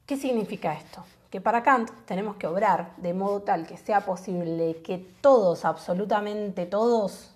¿Qué 0.05 0.17
significa 0.17 0.73
esto? 0.73 1.05
Que 1.33 1.41
para 1.41 1.63
Kant 1.63 1.89
tenemos 2.05 2.35
que 2.35 2.45
obrar 2.45 2.95
de 2.97 3.11
modo 3.11 3.41
tal 3.41 3.65
que 3.65 3.75
sea 3.75 4.01
posible 4.01 4.83
que 4.83 4.99
todos, 5.19 5.65
absolutamente 5.65 6.67
todos, 6.67 7.35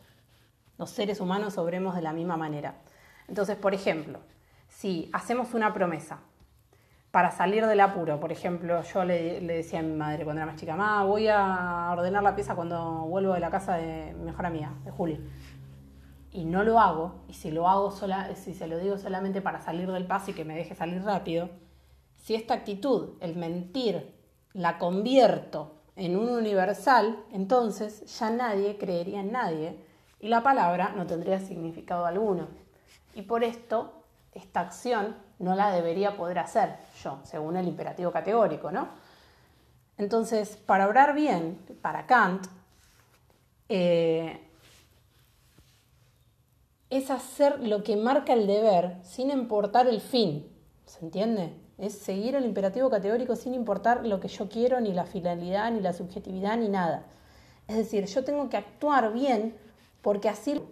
los 0.77 0.91
seres 0.91 1.19
humanos 1.19 1.57
obremos 1.57 1.95
de 1.95 2.03
la 2.03 2.13
misma 2.13 2.37
manera. 2.37 2.75
Entonces, 3.27 3.55
por 3.55 3.73
ejemplo, 3.73 4.19
si 4.67 5.09
hacemos 5.13 5.55
una 5.55 5.73
promesa 5.73 6.19
para 7.09 7.31
salir 7.31 7.65
del 7.65 7.79
apuro, 7.79 8.19
por 8.19 8.31
ejemplo, 8.31 8.83
yo 8.83 9.03
le, 9.03 9.41
decía 9.41 9.79
a 9.79 9.81
mi 9.81 9.95
madre 9.95 10.25
cuando 10.25 10.43
era 10.43 10.51
más 10.51 10.59
chica, 10.61 10.75
mamá, 10.75 11.03
voy 11.03 11.27
a 11.27 11.89
ordenar 11.91 12.21
la 12.21 12.35
pieza 12.35 12.53
cuando 12.53 13.01
vuelvo 13.07 13.33
de 13.33 13.39
la 13.39 13.49
casa 13.49 13.77
de 13.77 14.13
mi 14.13 14.25
mejor 14.25 14.45
amiga, 14.45 14.73
de 14.85 14.91
Juli. 14.91 15.27
Y 16.29 16.45
no 16.45 16.63
lo 16.63 16.79
hago, 16.79 17.23
y 17.27 17.33
si 17.33 17.49
lo 17.49 17.67
hago 17.67 17.89
sola, 17.89 18.35
si 18.35 18.53
se 18.53 18.67
lo 18.67 18.77
digo 18.77 18.99
solamente 18.99 19.41
para 19.41 19.59
salir 19.59 19.91
del 19.91 20.05
paso 20.05 20.29
y 20.29 20.33
que 20.35 20.45
me 20.45 20.53
deje 20.53 20.75
salir 20.75 21.01
rápido, 21.03 21.49
si 22.27 22.35
esta 22.35 22.55
actitud, 22.55 23.11
el 23.21 23.37
mentir, 23.37 24.13
la 24.51 24.77
convierto 24.77 25.77
en 25.95 26.17
un 26.17 26.27
universal, 26.27 27.23
entonces 27.31 28.03
ya 28.19 28.29
nadie 28.29 28.77
creería 28.77 29.21
en 29.21 29.31
nadie 29.31 29.79
y 30.19 30.27
la 30.27 30.43
palabra 30.43 30.91
no 30.93 31.07
tendría 31.07 31.39
significado 31.39 32.05
alguno. 32.05 32.49
Y 33.15 33.21
por 33.21 33.45
esto, 33.45 34.03
esta 34.33 34.59
acción 34.59 35.15
no 35.39 35.55
la 35.55 35.71
debería 35.71 36.17
poder 36.17 36.39
hacer 36.39 36.75
yo, 37.01 37.21
según 37.23 37.55
el 37.55 37.65
imperativo 37.65 38.11
categórico, 38.11 38.71
¿no? 38.71 38.89
Entonces, 39.97 40.57
para 40.57 40.85
obrar 40.85 41.15
bien, 41.15 41.57
para 41.81 42.07
Kant, 42.07 42.45
eh, 43.69 44.45
es 46.89 47.09
hacer 47.09 47.61
lo 47.61 47.83
que 47.83 47.95
marca 47.95 48.33
el 48.33 48.47
deber 48.47 48.97
sin 49.03 49.31
importar 49.31 49.87
el 49.87 50.01
fin, 50.01 50.45
¿se 50.85 51.05
entiende? 51.05 51.66
Es 51.77 51.93
seguir 51.93 52.35
el 52.35 52.45
imperativo 52.45 52.89
categórico 52.89 53.35
sin 53.35 53.53
importar 53.53 54.05
lo 54.05 54.19
que 54.19 54.27
yo 54.27 54.49
quiero, 54.49 54.79
ni 54.81 54.93
la 54.93 55.05
finalidad, 55.05 55.71
ni 55.71 55.79
la 55.79 55.93
subjetividad, 55.93 56.57
ni 56.57 56.69
nada. 56.69 57.03
Es 57.67 57.77
decir, 57.77 58.05
yo 58.05 58.23
tengo 58.23 58.49
que 58.49 58.57
actuar 58.57 59.13
bien 59.13 59.55
porque 60.01 60.29
así 60.29 60.63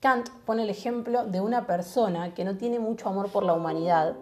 Kant 0.00 0.28
pone 0.44 0.64
el 0.64 0.70
ejemplo 0.70 1.24
de 1.24 1.40
una 1.40 1.66
persona 1.66 2.34
que 2.34 2.44
no 2.44 2.56
tiene 2.56 2.78
mucho 2.78 3.08
amor 3.08 3.30
por 3.30 3.44
la 3.44 3.54
humanidad, 3.54 4.16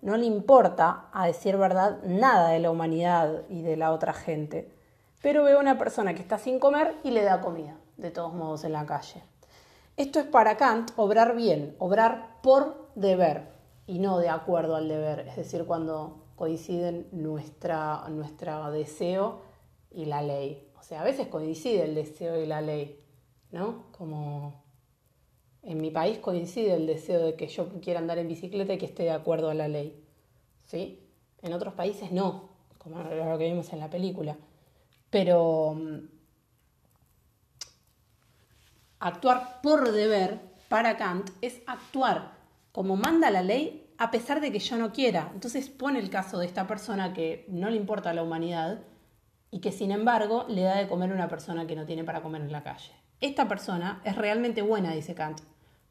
no 0.00 0.16
le 0.16 0.26
importa, 0.26 1.06
a 1.12 1.26
decir 1.26 1.56
verdad, 1.56 1.98
nada 2.04 2.50
de 2.50 2.58
la 2.58 2.70
humanidad 2.70 3.42
y 3.48 3.62
de 3.62 3.76
la 3.76 3.92
otra 3.92 4.12
gente, 4.12 4.72
pero 5.20 5.44
ve 5.44 5.52
a 5.52 5.58
una 5.58 5.78
persona 5.78 6.14
que 6.14 6.22
está 6.22 6.38
sin 6.38 6.58
comer 6.58 6.96
y 7.04 7.10
le 7.10 7.22
da 7.22 7.40
comida, 7.40 7.76
de 7.96 8.10
todos 8.10 8.32
modos, 8.32 8.64
en 8.64 8.72
la 8.72 8.86
calle. 8.86 9.22
Esto 9.96 10.18
es 10.18 10.26
para 10.26 10.56
Kant 10.56 10.90
obrar 10.96 11.36
bien, 11.36 11.76
obrar 11.78 12.38
por 12.42 12.88
deber 12.94 13.51
y 13.92 13.98
no 13.98 14.18
de 14.18 14.30
acuerdo 14.30 14.74
al 14.74 14.88
deber, 14.88 15.28
es 15.28 15.36
decir, 15.36 15.66
cuando 15.66 16.24
coinciden 16.34 17.08
nuestra, 17.12 18.08
nuestro 18.08 18.70
deseo 18.70 19.42
y 19.90 20.06
la 20.06 20.22
ley. 20.22 20.66
O 20.80 20.82
sea, 20.82 21.02
a 21.02 21.04
veces 21.04 21.26
coincide 21.26 21.84
el 21.84 21.94
deseo 21.94 22.42
y 22.42 22.46
la 22.46 22.62
ley, 22.62 22.98
¿no? 23.50 23.92
Como 23.92 24.64
en 25.62 25.78
mi 25.78 25.90
país 25.90 26.18
coincide 26.20 26.72
el 26.72 26.86
deseo 26.86 27.22
de 27.22 27.34
que 27.34 27.48
yo 27.48 27.68
quiera 27.82 28.00
andar 28.00 28.16
en 28.16 28.28
bicicleta 28.28 28.72
y 28.72 28.78
que 28.78 28.86
esté 28.86 29.02
de 29.02 29.10
acuerdo 29.10 29.50
a 29.50 29.54
la 29.54 29.68
ley. 29.68 30.02
¿Sí? 30.64 31.06
En 31.42 31.52
otros 31.52 31.74
países 31.74 32.12
no, 32.12 32.48
como 32.78 33.02
lo 33.02 33.36
que 33.36 33.44
vimos 33.44 33.70
en 33.74 33.80
la 33.80 33.90
película. 33.90 34.38
Pero 35.10 35.74
mm, 35.74 35.98
actuar 39.00 39.60
por 39.62 39.92
deber 39.92 40.40
para 40.70 40.96
Kant 40.96 41.28
es 41.42 41.60
actuar 41.66 42.38
como 42.72 42.96
manda 42.96 43.30
la 43.30 43.42
ley 43.42 43.81
a 44.02 44.10
pesar 44.10 44.40
de 44.40 44.50
que 44.50 44.58
yo 44.58 44.76
no 44.78 44.92
quiera. 44.92 45.30
Entonces 45.32 45.68
pone 45.68 46.00
el 46.00 46.10
caso 46.10 46.40
de 46.40 46.46
esta 46.46 46.66
persona 46.66 47.12
que 47.12 47.44
no 47.46 47.70
le 47.70 47.76
importa 47.76 48.12
la 48.12 48.24
humanidad 48.24 48.80
y 49.52 49.60
que 49.60 49.70
sin 49.70 49.92
embargo 49.92 50.44
le 50.48 50.62
da 50.62 50.76
de 50.76 50.88
comer 50.88 51.12
a 51.12 51.14
una 51.14 51.28
persona 51.28 51.68
que 51.68 51.76
no 51.76 51.86
tiene 51.86 52.02
para 52.02 52.20
comer 52.20 52.42
en 52.42 52.50
la 52.50 52.64
calle. 52.64 52.90
Esta 53.20 53.46
persona 53.46 54.02
es 54.04 54.16
realmente 54.16 54.60
buena, 54.60 54.90
dice 54.90 55.14
Kant, 55.14 55.40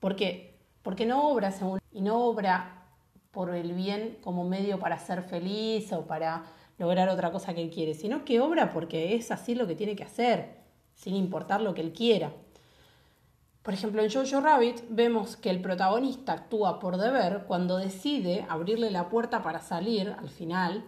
¿Por 0.02 0.18
qué? 0.18 0.60
Porque 0.82 1.06
no 1.06 1.30
obra 1.30 1.52
según 1.52 1.80
y 1.94 2.02
no 2.02 2.26
obra 2.26 2.84
por 3.32 3.56
el 3.56 3.72
bien 3.72 4.18
como 4.22 4.44
medio 4.44 4.78
para 4.78 5.00
ser 5.00 5.24
feliz 5.24 5.94
o 5.94 6.06
para 6.06 6.44
lograr 6.80 7.08
otra 7.08 7.32
cosa 7.32 7.54
que 7.54 7.62
él 7.62 7.70
quiere, 7.70 7.94
sino 7.94 8.26
que 8.26 8.42
obra 8.42 8.74
porque 8.74 9.16
es 9.16 9.32
así 9.32 9.56
lo 9.56 9.68
que 9.68 9.76
tiene 9.76 9.96
que 9.96 10.04
hacer, 10.04 10.58
sin 10.96 11.16
importar 11.16 11.62
lo 11.62 11.74
que 11.74 11.80
él 11.80 11.94
quiera. 11.94 12.34
Por 13.64 13.74
ejemplo, 13.74 14.02
en 14.02 14.12
Jojo 14.12 14.42
Rabbit 14.42 14.82
vemos 14.90 15.38
que 15.38 15.50
el 15.50 15.62
protagonista 15.62 16.34
actúa 16.34 16.80
por 16.80 16.98
deber 16.98 17.44
cuando 17.48 17.78
decide 17.78 18.46
abrirle 18.50 18.90
la 18.90 19.10
puerta 19.10 19.44
para 19.44 19.60
salir 19.60 20.16
al 20.18 20.30
final, 20.30 20.84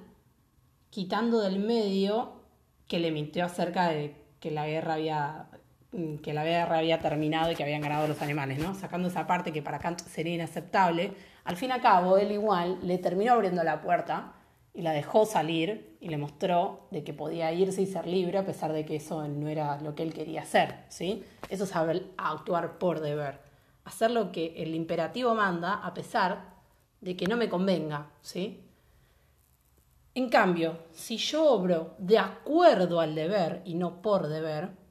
quitando 0.89 1.39
del 1.39 1.59
medio 1.59 2.41
que 2.87 2.99
le 2.99 3.11
mintió 3.11 3.45
acerca 3.45 3.89
de 3.89 4.15
que 4.39 4.51
la 4.51 4.65
guerra 4.67 4.95
había 4.95 5.49
Mm, 5.93 6.17
que 6.17 6.33
la 6.33 6.43
guerra 6.43 6.79
había 6.79 6.99
terminado 6.99 7.51
y 7.51 7.55
que 7.55 7.61
habían 7.61 7.81
ganado 7.81 8.07
los 8.07 8.19
animales, 8.21 8.57
¿no? 8.57 8.73
Sacando 8.73 9.09
esa 9.09 9.27
parte 9.27 9.53
que 9.53 9.61
para 9.61 9.77
Kant 9.77 9.99
sería 9.99 10.33
inaceptable, 10.33 11.13
al 11.43 11.55
fin 11.55 11.69
y 11.69 11.73
al 11.73 11.81
cabo 11.81 12.17
él 12.17 12.31
igual 12.31 12.79
le 12.81 12.97
terminó 12.97 13.33
abriendo 13.33 13.63
la 13.63 13.79
puerta 13.81 14.33
y 14.73 14.81
la 14.81 14.91
dejó 14.91 15.25
salir 15.25 15.97
y 15.99 16.09
le 16.09 16.17
mostró 16.17 16.87
de 16.91 17.03
que 17.03 17.13
podía 17.13 17.51
irse 17.51 17.81
y 17.81 17.85
ser 17.85 18.07
libre 18.07 18.37
a 18.37 18.45
pesar 18.45 18.73
de 18.73 18.85
que 18.85 18.95
eso 18.95 19.27
no 19.27 19.47
era 19.47 19.79
lo 19.81 19.95
que 19.95 20.03
él 20.03 20.13
quería 20.13 20.41
hacer, 20.41 20.85
¿sí? 20.89 21.23
Eso 21.49 21.65
es 21.65 21.73
actuar 22.17 22.79
por 22.79 22.99
deber, 22.99 23.39
hacer 23.85 24.11
lo 24.11 24.31
que 24.31 24.53
el 24.57 24.73
imperativo 24.73 25.35
manda 25.35 25.73
a 25.75 25.93
pesar 25.93 26.53
de 27.01 27.15
que 27.15 27.27
no 27.27 27.37
me 27.37 27.49
convenga, 27.49 28.09
¿sí? 28.21 28.63
En 30.15 30.29
cambio, 30.29 30.79
si 30.91 31.17
yo 31.17 31.49
obro 31.49 31.95
de 31.97 32.19
acuerdo 32.19 32.99
al 32.99 33.15
deber 33.15 33.61
y 33.65 33.75
no 33.75 34.01
por 34.01 34.27
deber, 34.27 34.83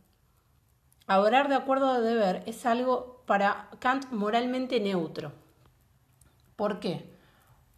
Obrar 1.09 1.49
de 1.49 1.57
acuerdo 1.57 1.91
al 1.91 2.03
deber 2.03 2.43
es 2.47 2.65
algo 2.65 3.23
para 3.27 3.69
Kant 3.81 4.11
moralmente 4.13 4.81
neutro. 4.81 5.33
¿Por 6.57 6.81
qué? 6.81 7.11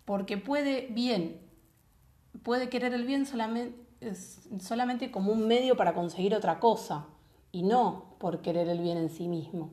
Porque 0.04 0.36
puede 0.36 0.88
bien, 0.90 1.40
puede 2.42 2.68
querer 2.68 2.92
el 2.94 3.04
bien 3.04 3.26
solamente, 3.26 5.10
como 5.10 5.32
un 5.32 5.46
medio 5.46 5.76
para 5.76 5.94
conseguir 5.94 6.34
otra 6.34 6.58
cosa 6.60 7.06
y 7.52 7.62
no 7.62 8.16
por 8.18 8.42
querer 8.42 8.68
el 8.68 8.80
bien 8.80 8.98
en 8.98 9.08
sí 9.08 9.28
mismo. 9.28 9.72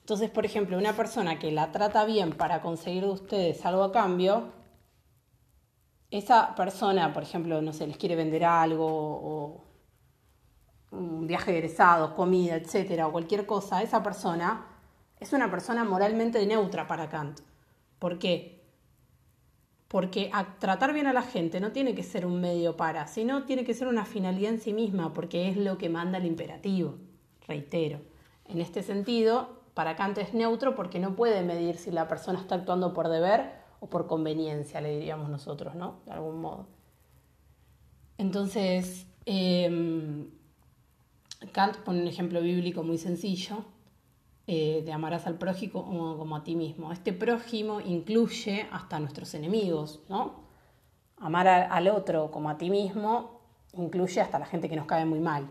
Entonces, 0.00 0.30
por 0.30 0.44
ejemplo, 0.46 0.78
una 0.78 0.92
persona 0.92 1.38
que 1.38 1.50
la 1.50 1.72
trata 1.72 2.04
bien 2.04 2.30
para 2.32 2.62
conseguir 2.62 3.04
de 3.04 3.10
ustedes 3.10 3.66
algo 3.66 3.82
a 3.82 3.92
cambio, 3.92 4.52
esa 6.10 6.54
persona, 6.54 7.12
por 7.12 7.24
ejemplo, 7.24 7.60
no 7.60 7.72
sé, 7.72 7.86
les 7.88 7.96
quiere 7.96 8.14
vender 8.14 8.44
algo 8.44 8.86
o 8.86 9.64
un 10.92 11.26
viaje 11.26 11.52
de 11.52 11.74
comida, 12.14 12.54
etcétera, 12.54 13.08
o 13.08 13.12
cualquier 13.12 13.44
cosa, 13.46 13.82
esa 13.82 14.04
persona 14.04 14.68
es 15.18 15.32
una 15.32 15.50
persona 15.50 15.82
moralmente 15.82 16.46
neutra 16.46 16.86
para 16.86 17.08
Kant. 17.08 17.40
¿Por 17.98 18.18
qué? 18.20 18.55
Porque 19.88 20.30
tratar 20.58 20.92
bien 20.92 21.06
a 21.06 21.12
la 21.12 21.22
gente 21.22 21.60
no 21.60 21.70
tiene 21.70 21.94
que 21.94 22.02
ser 22.02 22.26
un 22.26 22.40
medio 22.40 22.76
para, 22.76 23.06
sino 23.06 23.44
tiene 23.44 23.64
que 23.64 23.74
ser 23.74 23.86
una 23.86 24.04
finalidad 24.04 24.52
en 24.52 24.60
sí 24.60 24.72
misma, 24.72 25.12
porque 25.12 25.48
es 25.48 25.56
lo 25.56 25.78
que 25.78 25.88
manda 25.88 26.18
el 26.18 26.26
imperativo, 26.26 26.96
reitero. 27.46 28.00
En 28.46 28.60
este 28.60 28.82
sentido, 28.82 29.60
para 29.74 29.94
Kant 29.94 30.18
es 30.18 30.34
neutro 30.34 30.74
porque 30.74 30.98
no 30.98 31.14
puede 31.14 31.42
medir 31.42 31.76
si 31.76 31.90
la 31.90 32.08
persona 32.08 32.40
está 32.40 32.56
actuando 32.56 32.92
por 32.92 33.08
deber 33.08 33.52
o 33.78 33.88
por 33.88 34.06
conveniencia, 34.06 34.80
le 34.80 34.98
diríamos 34.98 35.28
nosotros, 35.28 35.74
¿no? 35.74 36.00
De 36.04 36.12
algún 36.12 36.40
modo. 36.40 36.66
Entonces, 38.18 39.06
em, 39.24 40.30
Kant 41.52 41.76
pone 41.78 42.00
un 42.00 42.08
ejemplo 42.08 42.40
bíblico 42.40 42.82
muy 42.82 42.98
sencillo 42.98 43.64
eh, 44.48 44.82
de 44.84 44.92
amarás 44.92 45.26
al 45.26 45.38
prójimo 45.38 46.16
como, 46.16 46.36
a 46.36 46.44
ti 46.44 46.54
mismo. 46.54 46.92
Este 46.92 47.12
prójimo 47.12 47.80
incluye 47.80 48.68
hasta 48.70 49.00
nuestros 49.00 49.34
enemigos, 49.34 50.02
¿no? 50.08 50.46
Amar 51.18 51.48
al 51.48 51.88
otro 51.88 52.30
como 52.30 52.50
a 52.50 52.58
ti 52.58 52.70
mismo 52.70 53.40
incluye 53.72 54.20
hasta 54.20 54.38
la 54.38 54.46
gente 54.46 54.68
que 54.68 54.76
nos 54.76 54.86
cae 54.86 55.04
muy 55.04 55.20
mal. 55.20 55.48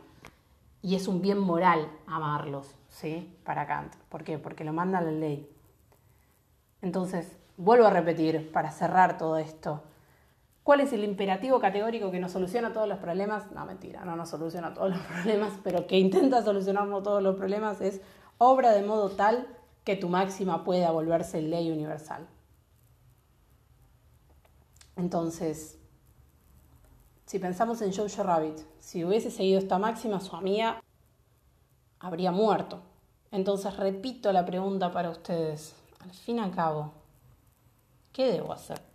Y 0.82 0.96
es 0.96 1.08
un 1.08 1.22
bien 1.22 1.40
moral 1.40 1.90
amarlos, 2.06 2.76
¿sí? 2.88 3.36
Para 3.44 3.68
Kant. 3.68 3.96
¿Por 4.10 4.24
qué? 4.24 4.38
Porque 4.38 4.64
lo 4.64 4.72
manda 4.72 5.02
la 5.02 5.12
ley. 5.12 5.50
Entonces, 6.82 7.38
vuelvo 7.58 7.88
a 7.88 7.90
repetir 7.90 8.52
para 8.52 8.72
cerrar 8.72 9.18
todo 9.18 9.38
esto. 9.38 9.84
¿Cuál 10.64 10.80
es 10.80 10.94
el 10.94 11.04
imperativo 11.04 11.60
categórico 11.60 12.12
que 12.12 12.20
nos 12.20 12.32
soluciona 12.32 12.74
todos 12.74 12.88
los 12.88 13.00
problemas? 13.00 13.52
No, 13.52 13.66
mentira, 13.66 14.06
no 14.06 14.16
nos 14.16 14.30
soluciona 14.30 14.74
todos 14.74 14.92
los 14.92 15.00
problemas, 15.14 15.54
pero 15.64 15.86
que 15.86 16.00
intenta 16.00 16.44
solucionarnos 16.44 17.04
todos 17.04 17.22
los 17.22 17.36
problemas 17.36 17.82
es 17.82 18.02
obra 18.38 18.72
de 18.72 18.84
modo 18.84 19.10
tal 19.10 19.48
que 19.84 19.96
tu 19.96 20.10
máxima 20.10 20.64
pueda 20.64 20.92
volverse 20.92 21.42
ley 21.42 21.72
universal. 21.72 22.28
Entonces, 24.96 25.78
si 27.26 27.40
pensamos 27.40 27.82
en 27.82 27.94
Jojo 27.94 28.24
Rabbit, 28.24 28.60
si 28.80 29.04
hubiese 29.04 29.30
seguido 29.30 29.60
esta 29.60 29.78
máxima, 29.78 30.20
su 30.20 30.36
amiga 30.36 30.82
habría 32.00 32.32
muerto. 32.32 32.82
Entonces, 33.32 33.76
repito 33.78 34.32
la 34.32 34.46
pregunta 34.46 34.92
para 34.92 35.10
ustedes. 35.10 35.76
Al 36.00 36.12
fin 36.12 36.38
y 36.38 36.40
al 36.40 36.52
cabo, 36.52 36.94
¿qué 38.14 38.32
debo 38.32 38.54
hacer? 38.54 38.95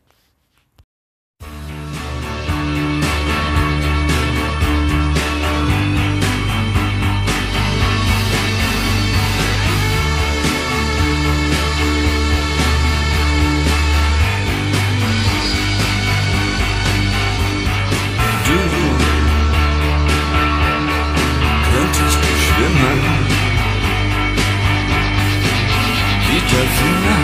Delfine, 26.52 27.16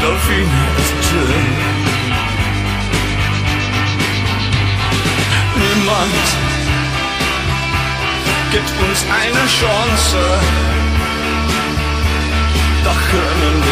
Delfine 0.00 0.60
ist 0.78 0.94
Gin. 1.06 1.46
Niemand 5.56 6.26
gibt 8.50 8.72
uns 8.88 9.00
eine 9.20 9.44
Chance, 9.58 10.20
doch 12.82 13.00
können 13.10 13.56
wir 13.66 13.67